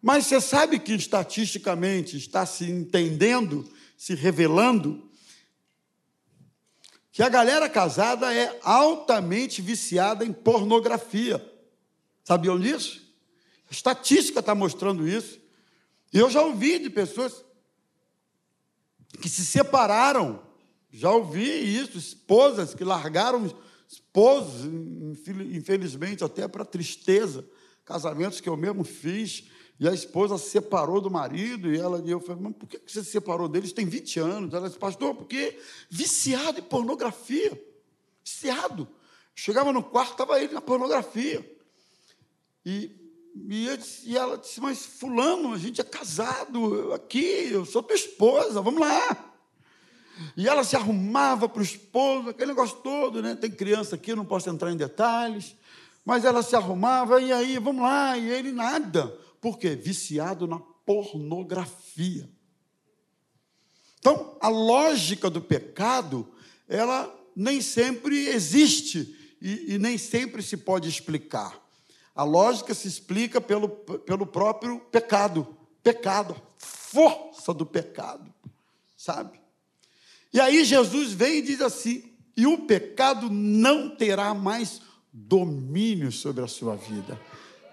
Mas 0.00 0.26
você 0.26 0.40
sabe 0.40 0.78
que 0.78 0.94
estatisticamente 0.94 2.16
está 2.16 2.46
se 2.46 2.70
entendendo, 2.70 3.68
se 3.96 4.14
revelando, 4.14 5.10
que 7.12 7.22
a 7.22 7.28
galera 7.28 7.68
casada 7.68 8.32
é 8.32 8.58
altamente 8.62 9.60
viciada 9.60 10.24
em 10.24 10.32
pornografia. 10.32 11.44
Sabiam 12.22 12.58
disso? 12.58 13.02
A 13.70 13.72
estatística 13.72 14.40
está 14.40 14.54
mostrando 14.54 15.08
isso. 15.08 15.40
E 16.12 16.18
eu 16.18 16.30
já 16.30 16.42
ouvi 16.42 16.78
de 16.78 16.90
pessoas 16.90 17.44
que 19.20 19.28
se 19.28 19.44
separaram, 19.44 20.42
já 20.90 21.10
ouvi 21.10 21.44
isso, 21.44 21.98
esposas 21.98 22.74
que 22.74 22.84
largaram 22.84 23.46
esposos, 23.88 24.64
infelizmente 25.52 26.24
até 26.24 26.48
para 26.48 26.64
tristeza, 26.64 27.46
casamentos 27.84 28.40
que 28.40 28.48
eu 28.48 28.56
mesmo 28.56 28.84
fiz, 28.84 29.44
e 29.78 29.86
a 29.86 29.92
esposa 29.92 30.38
se 30.38 30.50
separou 30.50 31.00
do 31.00 31.10
marido, 31.10 31.72
e 31.72 31.78
ela 31.78 32.02
e 32.04 32.10
eu 32.10 32.18
falei, 32.18 32.42
mas 32.42 32.56
por 32.56 32.66
que 32.66 32.80
você 32.86 33.04
se 33.04 33.10
separou 33.10 33.46
deles? 33.46 33.72
Tem 33.72 33.84
20 33.84 34.20
anos. 34.20 34.54
Ela 34.54 34.68
disse, 34.68 34.78
pastor, 34.78 35.14
porque 35.14 35.58
viciado 35.90 36.60
em 36.60 36.62
pornografia. 36.62 37.62
Viciado. 38.24 38.88
Chegava 39.34 39.72
no 39.72 39.82
quarto, 39.82 40.12
estava 40.12 40.40
ele 40.40 40.54
na 40.54 40.62
pornografia. 40.62 41.44
E 42.64 43.05
e, 43.48 43.76
disse, 43.76 44.08
e, 44.08 44.16
ela 44.16 44.38
disse, 44.38 44.60
mas 44.60 44.84
fulano, 44.86 45.52
a 45.52 45.58
gente 45.58 45.80
é 45.80 45.84
casado 45.84 46.92
aqui, 46.94 47.48
eu 47.50 47.64
sou 47.64 47.82
tua 47.82 47.96
esposa, 47.96 48.62
vamos 48.62 48.80
lá. 48.80 49.32
E 50.36 50.48
ela 50.48 50.64
se 50.64 50.74
arrumava 50.74 51.48
para 51.48 51.60
o 51.60 51.64
esposo, 51.64 52.30
aquele 52.30 52.52
negócio 52.52 52.78
todo, 52.78 53.20
né? 53.20 53.34
Tem 53.34 53.50
criança 53.50 53.96
aqui, 53.96 54.14
não 54.14 54.24
posso 54.24 54.48
entrar 54.48 54.72
em 54.72 54.76
detalhes. 54.76 55.54
Mas 56.04 56.24
ela 56.24 56.42
se 56.42 56.56
arrumava, 56.56 57.20
e 57.20 57.32
aí, 57.32 57.58
vamos 57.58 57.82
lá, 57.82 58.16
e 58.16 58.30
ele 58.30 58.52
nada. 58.52 59.08
Por 59.40 59.58
quê? 59.58 59.76
Viciado 59.76 60.46
na 60.46 60.58
pornografia. 60.58 62.28
Então, 63.98 64.36
a 64.40 64.48
lógica 64.48 65.28
do 65.28 65.40
pecado, 65.40 66.32
ela 66.68 67.12
nem 67.34 67.60
sempre 67.60 68.28
existe 68.28 69.36
e, 69.42 69.74
e 69.74 69.78
nem 69.78 69.98
sempre 69.98 70.42
se 70.42 70.56
pode 70.56 70.88
explicar. 70.88 71.65
A 72.16 72.24
lógica 72.24 72.72
se 72.72 72.88
explica 72.88 73.40
pelo, 73.40 73.68
pelo 73.68 74.26
próprio 74.26 74.80
pecado. 74.80 75.46
Pecado, 75.82 76.34
força 76.56 77.52
do 77.52 77.66
pecado, 77.66 78.32
sabe? 78.96 79.38
E 80.32 80.40
aí 80.40 80.64
Jesus 80.64 81.12
vem 81.12 81.36
e 81.36 81.42
diz 81.42 81.60
assim: 81.60 82.16
e 82.36 82.46
o 82.46 82.66
pecado 82.66 83.30
não 83.30 83.88
terá 83.94 84.34
mais 84.34 84.80
domínio 85.12 86.10
sobre 86.10 86.42
a 86.42 86.48
sua 86.48 86.74
vida. 86.74 87.20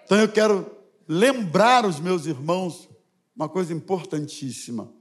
Então 0.05 0.19
eu 0.19 0.31
quero 0.31 0.69
lembrar 1.07 1.85
os 1.85 1.99
meus 1.99 2.25
irmãos 2.25 2.87
uma 3.35 3.49
coisa 3.49 3.73
importantíssima. 3.73 4.91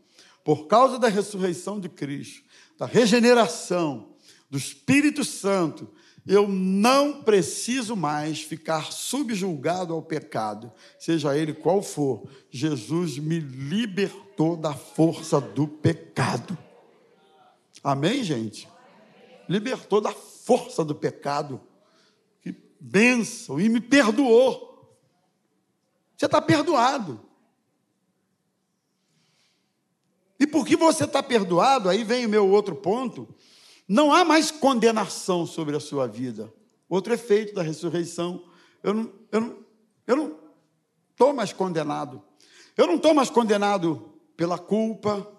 Por 0.45 0.67
causa 0.67 0.99
da 0.99 1.09
ressurreição 1.09 1.79
de 1.79 1.89
Cristo, 1.89 2.43
da 2.79 2.87
regeneração, 2.87 4.15
do 4.51 4.59
Espírito 4.59 5.25
Santo, 5.25 5.89
eu 6.27 6.47
não 6.47 7.23
preciso 7.23 7.97
mais 7.97 8.43
ficar 8.43 8.93
subjulgado 8.93 9.93
ao 9.93 10.01
pecado, 10.01 10.73
seja 10.99 11.37
ele 11.37 11.53
qual 11.53 11.83
for. 11.83 12.29
Jesus 12.49 13.19
me 13.19 13.41
libertou 13.41 14.57
da 14.57 14.73
força 14.73 15.41
do 15.41 15.67
pecado. 15.67 16.57
Amém, 17.83 18.23
gente? 18.23 18.69
Libertou 19.49 20.01
da 20.01 20.13
força 20.13 20.85
do 20.85 20.95
pecado. 20.95 21.61
Que 22.41 22.55
bênção! 22.79 23.61
E 23.61 23.69
me 23.69 23.81
perdoou. 23.81 24.97
Você 26.17 26.27
está 26.27 26.41
perdoado. 26.41 27.21
E 30.39 30.47
porque 30.47 30.77
você 30.77 31.05
está 31.05 31.21
perdoado, 31.21 31.89
aí 31.89 32.05
vem 32.05 32.27
o 32.27 32.29
meu 32.29 32.49
outro 32.49 32.77
ponto 32.77 33.29
não 33.93 34.11
há 34.11 34.25
mais 34.25 34.51
condenação 34.51 35.45
sobre 35.45 35.77
a 35.77 35.81
sua 35.81 36.09
vida. 36.09 36.51
Outro 36.89 37.13
efeito 37.13 37.55
da 37.55 37.63
ressurreição. 37.63 38.43
Eu 38.83 38.95
não 38.95 39.03
estou 39.03 39.29
eu 39.31 39.41
não, 39.41 39.57
eu 40.07 40.17
não 40.17 41.35
mais 41.35 41.53
condenado. 41.53 42.23
Eu 42.75 42.87
não 42.87 42.95
estou 42.95 43.13
mais 43.13 43.29
condenado 43.29 44.15
pela 44.35 44.59
culpa. 44.59 45.31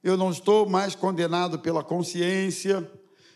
Eu 0.00 0.16
não 0.16 0.30
estou 0.30 0.68
mais 0.68 0.94
condenado 0.94 1.58
pela 1.58 1.82
consciência. 1.82 2.88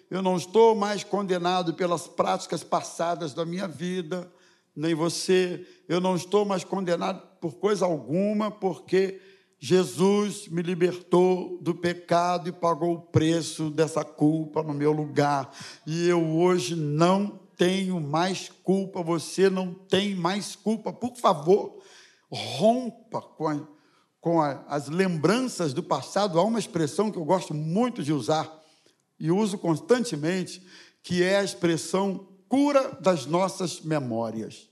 Eu 0.09 0.23
não 0.23 0.37
estou 0.37 0.77
mais 0.77 1.03
condenado 1.03 1.75
pelas 1.75 2.07
práticas 2.07 2.63
passadas 2.63 3.35
da 3.35 3.45
minha 3.45 3.67
vida, 3.67 4.33
nem 4.77 4.95
você. 4.95 5.67
Eu 5.89 6.01
não 6.01 6.15
estou 6.15 6.45
mais 6.45 6.63
condenado 6.63 7.21
por 7.41 7.57
coisa 7.57 7.85
alguma, 7.85 8.53
porque 8.53 9.21
Jesus 9.59 10.49
me 10.49 10.63
libertou 10.63 11.59
do 11.63 11.75
pecado 11.75 12.49
e 12.49 12.53
pagou 12.53 12.95
o 12.95 13.01
preço 13.01 13.71
dessa 13.71 14.05
culpa 14.05 14.63
no 14.63 14.75
meu 14.75 14.93
lugar. 14.93 15.51
E 15.87 16.07
eu 16.07 16.37
hoje 16.37 16.77
não 16.77 17.41
tenho 17.57 17.99
mais 18.01 18.51
culpa, 18.63 19.03
você 19.03 19.49
não 19.49 19.73
tem 19.73 20.15
mais 20.15 20.55
culpa. 20.55 20.93
Por 20.93 21.17
favor, 21.17 21.83
rompa 22.31 23.23
com, 23.23 23.49
a, 23.49 23.69
com 24.21 24.41
a, 24.41 24.63
as 24.69 24.89
lembranças 24.89 25.73
do 25.73 25.83
passado. 25.83 26.39
Há 26.39 26.43
uma 26.43 26.59
expressão 26.59 27.11
que 27.11 27.19
eu 27.19 27.25
gosto 27.25 27.55
muito 27.55 28.03
de 28.03 28.13
usar: 28.13 28.63
e 29.19 29.31
uso 29.31 29.57
constantemente, 29.57 30.63
que 31.03 31.23
é 31.23 31.39
a 31.39 31.45
expressão 31.45 32.29
cura 32.49 32.97
das 33.01 33.27
nossas 33.27 33.81
memórias, 33.81 34.69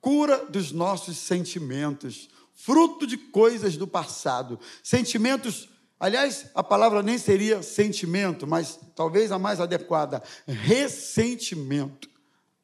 cura 0.00 0.44
dos 0.46 0.72
nossos 0.72 1.16
sentimentos, 1.16 2.28
fruto 2.58 3.06
de 3.06 3.16
coisas 3.16 3.76
do 3.76 3.86
passado, 3.86 4.58
sentimentos. 4.82 5.68
Aliás, 5.98 6.46
a 6.54 6.62
palavra 6.62 7.02
nem 7.02 7.16
seria 7.16 7.62
sentimento, 7.62 8.46
mas 8.46 8.78
talvez 8.94 9.30
a 9.30 9.38
mais 9.38 9.60
adequada, 9.60 10.22
ressentimento, 10.46 12.10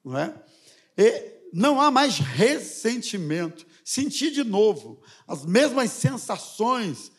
não 0.04 0.18
é? 0.18 0.34
E 0.98 1.32
não 1.52 1.80
há 1.80 1.90
mais 1.90 2.18
ressentimento. 2.18 3.64
Sentir 3.84 4.30
de 4.30 4.42
novo 4.42 5.00
as 5.28 5.44
mesmas 5.44 5.90
sensações 5.90 7.12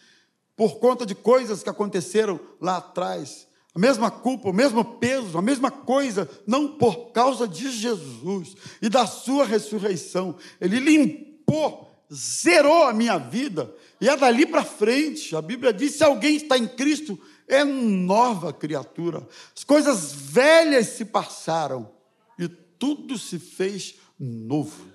por 0.55 0.79
conta 0.79 1.05
de 1.05 1.15
coisas 1.15 1.63
que 1.63 1.69
aconteceram 1.69 2.39
lá 2.59 2.77
atrás 2.77 3.47
a 3.75 3.79
mesma 3.79 4.09
culpa, 4.09 4.49
o 4.49 4.53
mesmo 4.53 4.85
peso, 4.85 5.37
a 5.37 5.41
mesma 5.41 5.69
coisa, 5.69 6.29
não 6.47 6.77
por 6.77 7.11
causa 7.11 7.45
de 7.45 7.69
Jesus 7.69 8.55
e 8.81 8.87
da 8.87 9.05
sua 9.05 9.45
ressurreição. 9.45 10.37
Ele 10.61 10.79
limpou, 10.79 11.84
zerou 12.13 12.83
a 12.83 12.93
minha 12.93 13.17
vida, 13.17 13.73
e 13.99 14.09
é 14.09 14.15
dali 14.15 14.45
para 14.45 14.63
frente. 14.63 15.35
A 15.35 15.41
Bíblia 15.41 15.73
diz: 15.73 15.95
se 15.95 16.03
alguém 16.03 16.35
está 16.35 16.57
em 16.57 16.67
Cristo, 16.67 17.19
é 17.47 17.63
nova 17.63 18.51
criatura. 18.51 19.27
As 19.55 19.63
coisas 19.63 20.11
velhas 20.11 20.87
se 20.87 21.05
passaram 21.05 21.91
e 22.37 22.47
tudo 22.47 23.17
se 23.17 23.39
fez 23.39 23.95
novo 24.19 24.85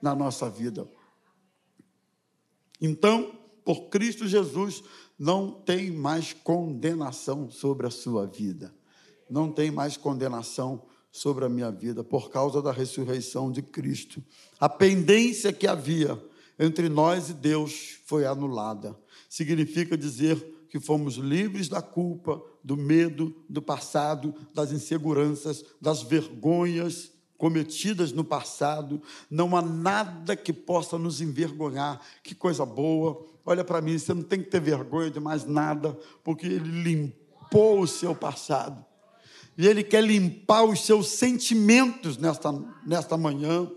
na 0.00 0.14
nossa 0.14 0.48
vida. 0.48 0.88
Então, 2.80 3.38
por 3.64 3.88
Cristo 3.88 4.26
Jesus, 4.26 4.82
não 5.18 5.50
tem 5.50 5.90
mais 5.90 6.32
condenação 6.32 7.50
sobre 7.50 7.86
a 7.86 7.90
sua 7.90 8.26
vida. 8.26 8.74
Não 9.28 9.52
tem 9.52 9.70
mais 9.70 9.96
condenação 9.96 10.82
sobre 10.82 10.99
a 11.44 11.48
minha 11.48 11.70
vida 11.70 12.02
por 12.04 12.30
causa 12.30 12.62
da 12.62 12.72
ressurreição 12.72 13.50
de 13.50 13.62
Cristo. 13.62 14.22
A 14.58 14.68
pendência 14.68 15.52
que 15.52 15.66
havia 15.66 16.20
entre 16.58 16.88
nós 16.88 17.30
e 17.30 17.34
Deus 17.34 17.98
foi 18.06 18.26
anulada. 18.26 18.96
Significa 19.28 19.96
dizer 19.96 20.66
que 20.68 20.78
fomos 20.78 21.14
livres 21.14 21.68
da 21.68 21.82
culpa, 21.82 22.40
do 22.62 22.76
medo, 22.76 23.34
do 23.48 23.60
passado, 23.60 24.34
das 24.54 24.70
inseguranças, 24.70 25.64
das 25.80 26.02
vergonhas 26.02 27.10
cometidas 27.36 28.12
no 28.12 28.22
passado. 28.22 29.02
Não 29.30 29.56
há 29.56 29.62
nada 29.62 30.36
que 30.36 30.52
possa 30.52 30.98
nos 30.98 31.20
envergonhar. 31.20 32.00
Que 32.22 32.34
coisa 32.34 32.64
boa 32.64 33.26
Olha 33.44 33.64
para 33.64 33.80
mim, 33.80 33.98
você 33.98 34.12
não 34.12 34.22
tem 34.22 34.42
que 34.42 34.50
ter 34.50 34.60
vergonha 34.60 35.10
de 35.10 35.18
mais 35.18 35.44
nada, 35.44 35.98
porque 36.22 36.46
Ele 36.46 36.82
limpou 36.82 37.80
o 37.80 37.86
seu 37.86 38.14
passado. 38.14 38.84
E 39.60 39.66
Ele 39.66 39.84
quer 39.84 40.02
limpar 40.02 40.64
os 40.64 40.86
seus 40.86 41.08
sentimentos 41.08 42.16
nesta, 42.16 42.50
nesta 42.86 43.14
manhã, 43.18 43.70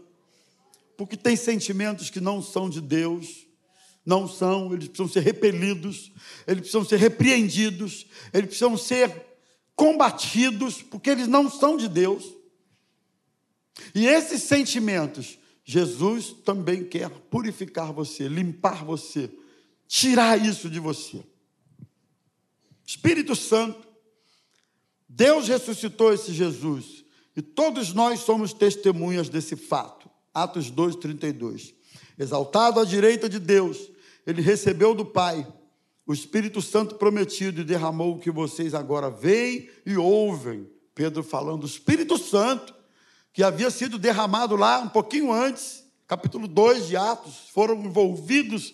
porque 0.96 1.17
tem 1.17 1.36
sentimentos 1.36 2.10
que 2.10 2.22
não 2.22 2.41
são 2.41 2.69
de 2.69 2.80
Deus, 2.80 3.46
não 4.06 4.26
são, 4.26 4.72
eles 4.72 4.88
precisam 4.88 5.12
ser 5.12 5.19
repelidos, 5.19 6.13
eles 6.48 6.62
precisam 6.62 6.86
ser 6.86 6.96
repreendidos, 7.00 8.08
eles 8.32 8.46
precisam 8.46 8.78
ser 8.78 9.13
combatidos, 9.76 10.82
porque 10.82 11.10
eles 11.10 11.28
não 11.28 11.52
são 11.52 11.76
de 11.76 11.89
Deus. 11.89 12.34
E 13.93 14.08
esses 14.08 14.43
sentimentos, 14.43 15.38
Jesus 15.65 16.32
também 16.46 16.86
quer 16.86 17.10
purificar 17.10 17.91
você, 17.91 18.30
limpar 18.30 18.86
você, 18.86 19.30
tirar 19.86 20.39
isso 20.39 20.69
de 20.69 20.80
você. 20.80 21.22
Espírito 22.86 23.36
Santo, 23.36 23.93
Deus 25.15 25.47
ressuscitou 25.47 26.12
esse 26.12 26.34
Jesus 26.34 27.06
e 27.36 27.41
todos 27.41 27.93
nós 27.93 28.21
somos 28.21 28.52
testemunhas 28.52 29.30
desse 29.30 29.56
fato. 29.56 30.10
Atos 30.34 30.71
2, 30.71 30.95
32. 30.95 31.73
Exaltado 32.17 32.80
à 32.80 32.86
direita 32.86 33.30
de 33.30 33.38
Deus, 33.38 33.91
ele 34.26 34.41
recebeu 34.41 34.95
do 34.95 35.06
Pai 35.06 35.47
o 36.06 36.13
Espírito 36.13 36.62
Santo 36.62 36.95
prometido 36.95 37.62
e 37.62 37.63
derramou 37.63 38.15
o 38.15 38.19
que 38.19 38.32
vocês 38.32 38.73
agora 38.73 39.10
veem 39.10 39.69
e 39.86 39.95
ouvem. 39.95 40.67
Pedro 40.95 41.23
falando, 41.23 41.63
o 41.63 41.67
Espírito 41.67 42.17
Santo, 42.17 42.73
que 43.32 43.43
havia 43.43 43.69
sido 43.69 43.99
derramado 43.99 44.56
lá 44.56 44.80
um 44.80 44.89
pouquinho 44.89 45.32
antes, 45.32 45.84
capítulo 46.08 46.47
2 46.47 46.88
de 46.88 46.97
Atos, 46.97 47.49
foram 47.54 47.76
envolvidos 47.76 48.73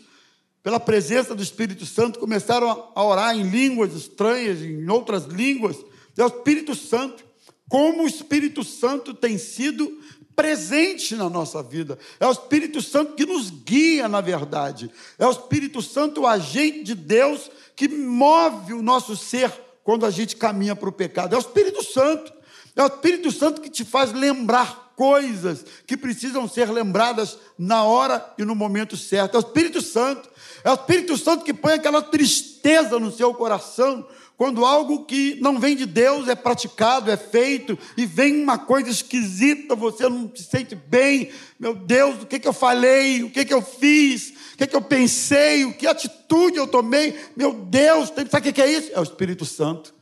pela 0.64 0.80
presença 0.80 1.36
do 1.36 1.44
Espírito 1.44 1.86
Santo, 1.86 2.20
começaram 2.20 2.92
a 2.96 3.04
orar 3.04 3.36
em 3.36 3.44
línguas 3.44 3.94
estranhas, 3.94 4.62
em 4.62 4.90
outras 4.90 5.26
línguas. 5.26 5.78
É 6.22 6.24
o 6.24 6.28
Espírito 6.28 6.76
Santo. 6.76 7.24
Como 7.70 8.04
o 8.04 8.08
Espírito 8.08 8.64
Santo 8.64 9.14
tem 9.14 9.38
sido 9.38 10.00
presente 10.36 11.16
na 11.16 11.30
nossa 11.30 11.62
vida. 11.62 11.98
É 12.20 12.26
o 12.26 12.32
Espírito 12.32 12.82
Santo 12.82 13.14
que 13.14 13.26
nos 13.26 13.50
guia 13.50 14.08
na 14.08 14.22
verdade. 14.22 14.90
É 15.18 15.26
o 15.26 15.32
Espírito 15.32 15.82
Santo, 15.82 16.22
o 16.22 16.28
agente 16.28 16.84
de 16.84 16.96
Deus, 16.96 17.52
que 17.76 17.88
move 17.88 18.74
o 18.74 18.82
nosso 18.82 19.16
ser 19.16 19.52
quando 19.84 20.06
a 20.06 20.10
gente 20.10 20.36
caminha 20.36 20.76
para 20.76 20.90
o 20.90 20.94
pecado. 20.94 21.34
É 21.34 21.38
o 21.38 21.42
Espírito 21.42 21.84
Santo. 21.84 22.34
É 22.76 22.84
o 22.84 22.88
Espírito 22.88 23.32
Santo 23.32 23.62
que 23.62 23.70
te 23.70 23.84
faz 23.84 24.14
lembrar 24.14 24.94
coisas 24.96 25.66
que 25.88 25.96
precisam 25.96 26.48
ser 26.48 26.70
lembradas 26.70 27.38
na 27.58 27.84
hora 27.84 28.34
e 28.38 28.44
no 28.44 28.56
momento 28.56 28.98
certo. 28.98 29.36
É 29.36 29.38
o 29.38 29.42
Espírito 29.42 29.82
Santo 29.82 30.30
é 30.64 30.70
o 30.72 30.74
Espírito 30.74 31.18
Santo 31.18 31.46
que 31.46 31.54
põe 31.54 31.74
aquela 31.74 32.02
tristeza 32.02 33.00
no 33.00 33.12
seu 33.12 33.34
coração 33.34 34.06
quando 34.40 34.64
algo 34.64 35.04
que 35.04 35.38
não 35.42 35.60
vem 35.60 35.76
de 35.76 35.86
Deus 35.86 36.30
é 36.30 36.34
praticado, 36.34 37.12
é 37.12 37.18
feito, 37.18 37.78
e 37.98 38.06
vem 38.06 38.42
uma 38.42 38.58
coisa 38.58 38.90
esquisita, 38.90 39.76
você 39.76 40.08
não 40.08 40.32
se 40.34 40.44
sente 40.44 40.76
bem. 40.76 41.30
Meu 41.60 41.76
Deus, 41.76 42.24
o 42.24 42.26
que, 42.26 42.40
que 42.40 42.48
eu 42.48 42.54
falei? 42.54 43.22
O 43.22 43.30
que, 43.30 43.44
que 43.44 43.54
eu 43.54 43.62
fiz? 43.62 44.30
O 44.54 44.58
que, 44.60 44.68
que 44.68 44.76
eu 44.78 44.82
pensei? 44.82 45.66
O 45.66 45.74
que 45.74 45.86
atitude 45.86 46.56
eu 46.56 46.68
tomei? 46.68 47.20
Meu 47.36 47.52
Deus, 47.52 48.14
sabe 48.30 48.50
o 48.50 48.54
que 48.54 48.62
é 48.62 48.72
isso? 48.72 48.90
É 48.94 49.00
o 49.02 49.04
Espírito 49.04 49.44
Santo. 49.44 49.94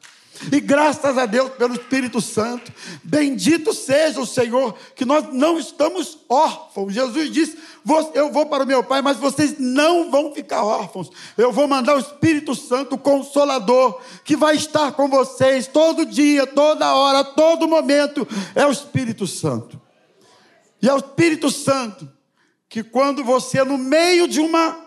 E 0.51 0.59
graças 0.59 1.17
a 1.17 1.25
Deus 1.25 1.51
pelo 1.51 1.73
Espírito 1.73 2.21
Santo, 2.21 2.71
bendito 3.03 3.73
seja 3.73 4.19
o 4.19 4.25
Senhor, 4.25 4.75
que 4.95 5.05
nós 5.05 5.33
não 5.33 5.59
estamos 5.59 6.19
órfãos. 6.29 6.93
Jesus 6.93 7.31
disse: 7.31 7.57
Eu 8.13 8.31
vou 8.31 8.45
para 8.45 8.63
o 8.63 8.67
meu 8.67 8.83
Pai, 8.83 9.01
mas 9.01 9.17
vocês 9.17 9.55
não 9.57 10.11
vão 10.11 10.33
ficar 10.33 10.63
órfãos. 10.63 11.09
Eu 11.37 11.51
vou 11.51 11.67
mandar 11.67 11.95
o 11.95 11.99
Espírito 11.99 12.55
Santo, 12.55 12.95
o 12.95 12.99
Consolador, 12.99 13.99
que 14.23 14.35
vai 14.35 14.55
estar 14.55 14.91
com 14.91 15.09
vocês 15.09 15.67
todo 15.67 16.05
dia, 16.05 16.45
toda 16.45 16.93
hora, 16.93 17.23
todo 17.23 17.67
momento. 17.67 18.27
É 18.55 18.65
o 18.65 18.71
Espírito 18.71 19.25
Santo. 19.25 19.81
E 20.81 20.87
é 20.87 20.93
o 20.93 20.97
Espírito 20.97 21.49
Santo 21.49 22.07
que, 22.69 22.83
quando 22.83 23.23
você, 23.23 23.63
no 23.63 23.77
meio 23.77 24.27
de 24.27 24.39
uma 24.39 24.85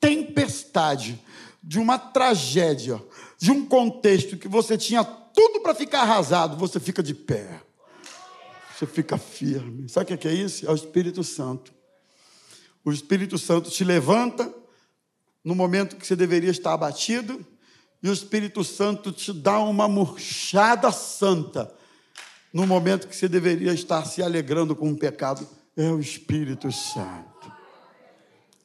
tempestade, 0.00 1.22
de 1.62 1.78
uma 1.78 1.98
tragédia, 1.98 3.02
de 3.38 3.52
um 3.52 3.64
contexto 3.64 4.36
que 4.36 4.48
você 4.48 4.76
tinha 4.76 5.04
tudo 5.04 5.60
para 5.60 5.74
ficar 5.74 6.02
arrasado, 6.02 6.56
você 6.56 6.80
fica 6.80 7.02
de 7.02 7.14
pé. 7.14 7.62
Você 8.76 8.86
fica 8.86 9.16
firme. 9.16 9.88
Sabe 9.88 10.12
o 10.12 10.18
que 10.18 10.28
é 10.28 10.34
isso? 10.34 10.66
É 10.66 10.70
o 10.70 10.74
Espírito 10.74 11.22
Santo. 11.22 11.72
O 12.84 12.92
Espírito 12.92 13.38
Santo 13.38 13.70
te 13.70 13.84
levanta 13.84 14.52
no 15.44 15.54
momento 15.54 15.96
que 15.96 16.06
você 16.06 16.16
deveria 16.16 16.50
estar 16.50 16.72
abatido, 16.72 17.46
e 18.02 18.08
o 18.08 18.12
Espírito 18.12 18.62
Santo 18.62 19.12
te 19.12 19.32
dá 19.32 19.58
uma 19.60 19.88
murchada 19.88 20.92
santa 20.92 21.72
no 22.52 22.66
momento 22.66 23.08
que 23.08 23.16
você 23.16 23.28
deveria 23.28 23.72
estar 23.72 24.04
se 24.04 24.22
alegrando 24.22 24.74
com 24.74 24.90
o 24.90 24.96
pecado. 24.96 25.48
É 25.76 25.88
o 25.90 26.00
Espírito 26.00 26.70
Santo. 26.72 27.52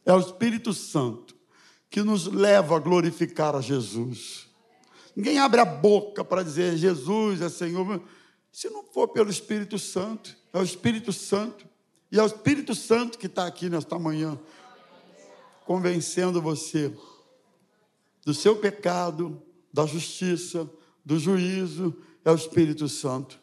É 0.06 0.14
o 0.14 0.20
Espírito 0.20 0.74
Santo 0.74 1.36
que 1.90 2.02
nos 2.02 2.26
leva 2.26 2.76
a 2.76 2.80
glorificar 2.80 3.56
a 3.56 3.62
Jesus. 3.62 4.48
Ninguém 5.16 5.38
abre 5.38 5.62
a 5.62 5.66
boca 5.66 6.24
para 6.24 6.44
dizer 6.44 6.78
Jesus 6.78 7.42
é 7.42 7.50
Senhor. 7.50 8.02
Se 8.52 8.70
não 8.70 8.84
for 8.84 9.08
pelo 9.08 9.30
Espírito 9.30 9.78
Santo, 9.78 10.36
é 10.52 10.58
o 10.60 10.64
Espírito 10.64 11.14
Santo. 11.14 11.68
E 12.12 12.20
é 12.20 12.24
o 12.24 12.28
Espírito 12.28 12.76
Santo 12.76 13.18
que 13.18 13.26
está 13.26 13.48
aqui 13.48 13.70
nesta 13.70 13.98
manhã, 13.98 14.40
convencendo 15.66 16.42
você 16.42 16.96
do 18.24 18.34
seu 18.34 18.56
pecado, 18.56 19.42
da 19.72 19.86
justiça, 19.86 20.70
do 21.04 21.18
juízo. 21.20 21.96
É 22.24 22.32
o 22.32 22.36
Espírito 22.36 22.88
Santo. 22.88 23.40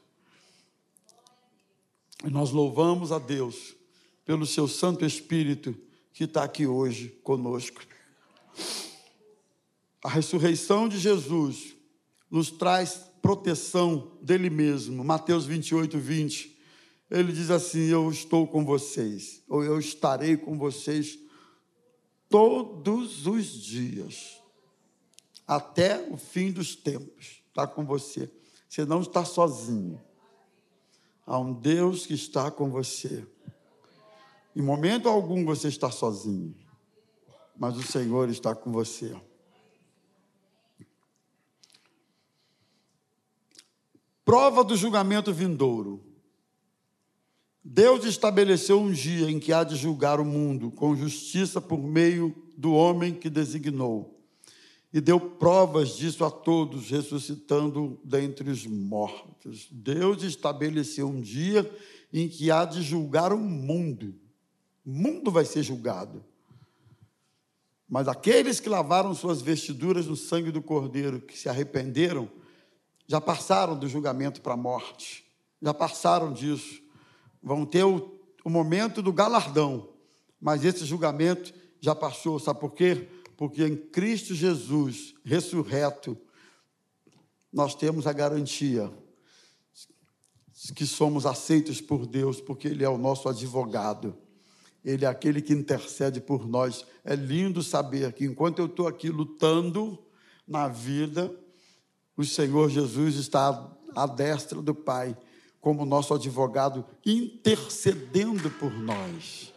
E 2.24 2.30
nós 2.30 2.50
louvamos 2.50 3.12
a 3.12 3.18
Deus 3.18 3.74
pelo 4.24 4.46
seu 4.46 4.68
Santo 4.68 5.04
Espírito 5.04 5.74
que 6.12 6.24
está 6.24 6.44
aqui 6.44 6.66
hoje 6.66 7.08
conosco. 7.22 7.80
A 10.02 10.08
ressurreição 10.08 10.88
de 10.88 10.98
Jesus 10.98 11.76
nos 12.30 12.50
traz 12.50 13.10
proteção 13.20 14.12
dele 14.22 14.48
mesmo. 14.48 15.04
Mateus 15.04 15.44
28, 15.44 15.98
20. 15.98 16.58
Ele 17.10 17.32
diz 17.32 17.50
assim: 17.50 17.88
Eu 17.88 18.10
estou 18.10 18.46
com 18.46 18.64
vocês, 18.64 19.42
ou 19.48 19.62
eu 19.62 19.78
estarei 19.78 20.36
com 20.36 20.56
vocês 20.56 21.18
todos 22.28 23.26
os 23.26 23.46
dias, 23.46 24.40
até 25.46 26.00
o 26.08 26.16
fim 26.16 26.52
dos 26.52 26.76
tempos. 26.76 27.42
Está 27.48 27.66
com 27.66 27.84
você. 27.84 28.30
Você 28.68 28.84
não 28.84 29.00
está 29.00 29.24
sozinho. 29.24 30.00
Há 31.26 31.38
um 31.38 31.52
Deus 31.52 32.06
que 32.06 32.14
está 32.14 32.50
com 32.50 32.70
você. 32.70 33.26
Em 34.54 34.62
momento 34.62 35.08
algum 35.08 35.44
você 35.44 35.68
está 35.68 35.90
sozinho, 35.90 36.54
mas 37.56 37.76
o 37.76 37.82
Senhor 37.82 38.28
está 38.28 38.54
com 38.54 38.72
você. 38.72 39.14
Prova 44.30 44.62
do 44.62 44.76
julgamento 44.76 45.32
vindouro. 45.32 46.00
Deus 47.64 48.04
estabeleceu 48.04 48.80
um 48.80 48.92
dia 48.92 49.28
em 49.28 49.40
que 49.40 49.52
há 49.52 49.64
de 49.64 49.74
julgar 49.74 50.20
o 50.20 50.24
mundo 50.24 50.70
com 50.70 50.94
justiça 50.94 51.60
por 51.60 51.82
meio 51.82 52.32
do 52.56 52.72
homem 52.72 53.12
que 53.12 53.28
designou. 53.28 54.22
E 54.92 55.00
deu 55.00 55.18
provas 55.18 55.96
disso 55.96 56.24
a 56.24 56.30
todos, 56.30 56.90
ressuscitando 56.90 57.98
dentre 58.04 58.48
os 58.48 58.64
mortos. 58.64 59.66
Deus 59.68 60.22
estabeleceu 60.22 61.08
um 61.08 61.20
dia 61.20 61.68
em 62.12 62.28
que 62.28 62.52
há 62.52 62.64
de 62.64 62.82
julgar 62.82 63.32
o 63.32 63.36
mundo. 63.36 64.14
O 64.86 64.92
mundo 64.92 65.32
vai 65.32 65.44
ser 65.44 65.64
julgado. 65.64 66.24
Mas 67.88 68.06
aqueles 68.06 68.60
que 68.60 68.68
lavaram 68.68 69.12
suas 69.12 69.42
vestiduras 69.42 70.06
no 70.06 70.14
sangue 70.14 70.52
do 70.52 70.62
Cordeiro, 70.62 71.20
que 71.20 71.36
se 71.36 71.48
arrependeram, 71.48 72.30
já 73.10 73.20
passaram 73.20 73.76
do 73.76 73.88
julgamento 73.88 74.40
para 74.40 74.54
a 74.54 74.56
morte. 74.56 75.24
Já 75.60 75.74
passaram 75.74 76.32
disso 76.32 76.80
vão 77.42 77.66
ter 77.66 77.82
o, 77.82 78.20
o 78.44 78.48
momento 78.48 79.02
do 79.02 79.12
galardão, 79.12 79.88
mas 80.40 80.64
esse 80.64 80.84
julgamento 80.84 81.52
já 81.80 81.92
passou, 81.92 82.38
sabe 82.38 82.60
por 82.60 82.72
quê? 82.72 83.08
Porque 83.36 83.66
em 83.66 83.76
Cristo 83.76 84.32
Jesus, 84.32 85.12
ressurreto, 85.24 86.16
nós 87.52 87.74
temos 87.74 88.06
a 88.06 88.12
garantia 88.12 88.92
que 90.76 90.86
somos 90.86 91.26
aceitos 91.26 91.80
por 91.80 92.06
Deus, 92.06 92.40
porque 92.40 92.68
Ele 92.68 92.84
é 92.84 92.88
o 92.88 92.96
nosso 92.96 93.28
advogado. 93.28 94.16
Ele 94.84 95.04
é 95.04 95.08
aquele 95.08 95.42
que 95.42 95.52
intercede 95.52 96.20
por 96.20 96.46
nós. 96.46 96.86
É 97.04 97.16
lindo 97.16 97.60
saber 97.60 98.12
que 98.12 98.24
enquanto 98.24 98.60
eu 98.60 98.66
estou 98.66 98.86
aqui 98.86 99.10
lutando 99.10 99.98
na 100.46 100.68
vida, 100.68 101.34
o 102.20 102.24
Senhor 102.24 102.68
Jesus 102.68 103.14
está 103.14 103.74
à 103.96 104.06
destra 104.06 104.60
do 104.60 104.74
Pai 104.74 105.16
como 105.58 105.86
nosso 105.86 106.12
advogado, 106.12 106.84
intercedendo 107.04 108.50
por 108.50 108.70
nós. 108.72 109.54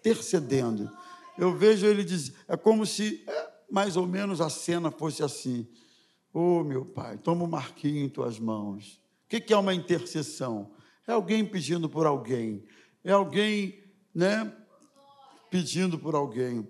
Intercedendo. 0.00 0.90
Eu 1.38 1.56
vejo 1.56 1.86
ele 1.86 2.04
dizer, 2.04 2.34
é 2.46 2.58
como 2.58 2.84
se 2.84 3.24
é, 3.26 3.50
mais 3.70 3.96
ou 3.96 4.06
menos 4.06 4.42
a 4.42 4.50
cena 4.50 4.90
fosse 4.90 5.22
assim. 5.22 5.66
Ô 6.32 6.58
oh, 6.58 6.64
meu 6.64 6.84
pai, 6.84 7.16
toma 7.16 7.44
o 7.44 7.48
marquinho 7.48 8.04
em 8.04 8.08
tuas 8.08 8.38
mãos. 8.38 9.00
O 9.24 9.28
que 9.28 9.52
é 9.52 9.56
uma 9.56 9.74
intercessão? 9.74 10.72
É 11.06 11.12
alguém 11.12 11.44
pedindo 11.44 11.88
por 11.88 12.06
alguém. 12.06 12.64
É 13.02 13.12
alguém, 13.12 13.82
né, 14.14 14.54
pedindo 15.50 15.98
por 15.98 16.14
alguém. 16.14 16.68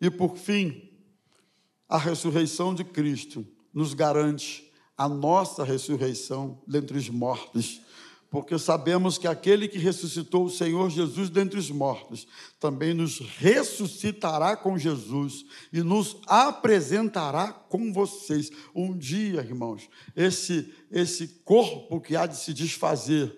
E 0.00 0.10
por 0.10 0.36
fim, 0.36 0.89
a 1.90 1.98
ressurreição 1.98 2.72
de 2.72 2.84
Cristo 2.84 3.44
nos 3.74 3.94
garante 3.94 4.72
a 4.96 5.08
nossa 5.08 5.64
ressurreição 5.64 6.62
dentre 6.66 6.96
os 6.96 7.08
mortos, 7.08 7.80
porque 8.30 8.56
sabemos 8.60 9.18
que 9.18 9.26
aquele 9.26 9.66
que 9.66 9.76
ressuscitou 9.76 10.44
o 10.44 10.50
Senhor 10.50 10.88
Jesus 10.88 11.28
dentre 11.28 11.58
os 11.58 11.68
mortos 11.68 12.28
também 12.60 12.94
nos 12.94 13.18
ressuscitará 13.18 14.56
com 14.56 14.78
Jesus 14.78 15.44
e 15.72 15.82
nos 15.82 16.16
apresentará 16.28 17.52
com 17.52 17.92
vocês. 17.92 18.52
Um 18.72 18.96
dia, 18.96 19.40
irmãos, 19.40 19.88
esse, 20.14 20.72
esse 20.92 21.26
corpo 21.44 22.00
que 22.00 22.14
há 22.14 22.24
de 22.24 22.36
se 22.36 22.54
desfazer, 22.54 23.36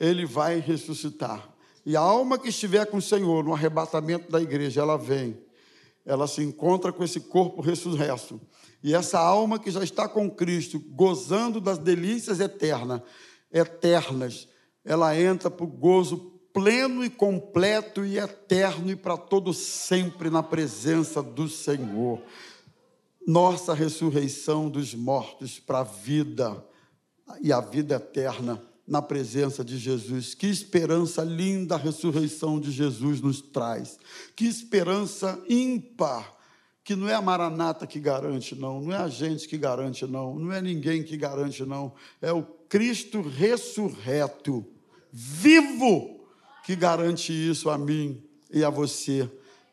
ele 0.00 0.26
vai 0.26 0.58
ressuscitar. 0.58 1.48
E 1.86 1.96
a 1.96 2.00
alma 2.00 2.38
que 2.38 2.48
estiver 2.48 2.86
com 2.86 2.96
o 2.96 3.02
Senhor 3.02 3.44
no 3.44 3.54
arrebatamento 3.54 4.32
da 4.32 4.40
igreja, 4.40 4.80
ela 4.80 4.96
vem, 4.96 5.38
ela 6.04 6.26
se 6.26 6.42
encontra 6.42 6.92
com 6.92 7.04
esse 7.04 7.20
corpo 7.20 7.60
ressurreto 7.60 8.40
e 8.82 8.94
essa 8.94 9.18
alma 9.18 9.58
que 9.58 9.70
já 9.70 9.84
está 9.84 10.08
com 10.08 10.28
Cristo, 10.28 10.80
gozando 10.80 11.60
das 11.60 11.78
delícias 11.78 12.40
eternas, 12.40 13.00
eternas, 13.52 14.48
ela 14.84 15.18
entra 15.18 15.48
para 15.48 15.64
o 15.64 15.68
gozo 15.68 16.32
pleno 16.52 17.04
e 17.04 17.08
completo 17.08 18.04
e 18.04 18.18
eterno 18.18 18.90
e 18.90 18.96
para 18.96 19.16
todo 19.16 19.54
sempre 19.54 20.28
na 20.28 20.42
presença 20.42 21.22
do 21.22 21.48
Senhor. 21.48 22.20
Nossa 23.24 23.72
ressurreição 23.72 24.68
dos 24.68 24.94
mortos 24.94 25.60
para 25.60 25.80
a 25.80 25.84
vida 25.84 26.66
e 27.40 27.52
a 27.52 27.60
vida 27.60 27.94
eterna 27.94 28.60
na 28.86 29.00
presença 29.00 29.64
de 29.64 29.78
Jesus. 29.78 30.34
Que 30.34 30.46
esperança 30.46 31.22
linda 31.22 31.74
a 31.74 31.78
ressurreição 31.78 32.60
de 32.60 32.70
Jesus 32.70 33.20
nos 33.20 33.40
traz. 33.40 33.98
Que 34.34 34.46
esperança 34.46 35.42
ímpar 35.48 36.42
que 36.84 36.96
não 36.96 37.08
é 37.08 37.14
a 37.14 37.22
Maranata 37.22 37.86
que 37.86 38.00
garante, 38.00 38.54
não, 38.54 38.80
não 38.80 38.92
é 38.92 38.96
a 38.96 39.08
gente 39.08 39.46
que 39.46 39.56
garante, 39.56 40.06
não, 40.06 40.38
não 40.38 40.52
é 40.52 40.60
ninguém 40.60 41.02
que 41.02 41.16
garante, 41.16 41.64
não, 41.64 41.94
é 42.20 42.32
o 42.32 42.42
Cristo 42.42 43.22
ressurreto, 43.22 44.66
vivo, 45.12 46.26
que 46.64 46.74
garante 46.74 47.32
isso 47.32 47.70
a 47.70 47.78
mim 47.78 48.20
e 48.50 48.64
a 48.64 48.70
você 48.70 49.30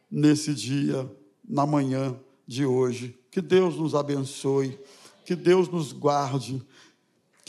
nesse 0.10 0.53
dia, 0.53 1.10
na 1.47 1.66
manhã 1.66 2.16
de 2.45 2.66
hoje. 2.66 3.18
Que 3.32 3.41
Deus 3.41 3.76
nos 3.76 3.95
abençoe, 3.95 4.80
que 5.26 5.36
Deus 5.36 5.68
nos 5.68 5.91
guarde, 5.91 6.62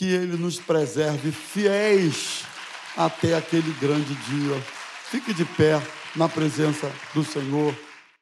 que 0.01 0.07
Ele 0.07 0.39
nos 0.39 0.59
preserve 0.59 1.31
fiéis 1.31 2.43
até 2.97 3.37
aquele 3.37 3.71
grande 3.79 4.15
dia. 4.15 4.59
Fique 5.11 5.35
de 5.35 5.45
pé 5.45 5.79
na 6.17 6.27
presença 6.27 6.91
do 7.13 7.23
Senhor. 7.23 7.75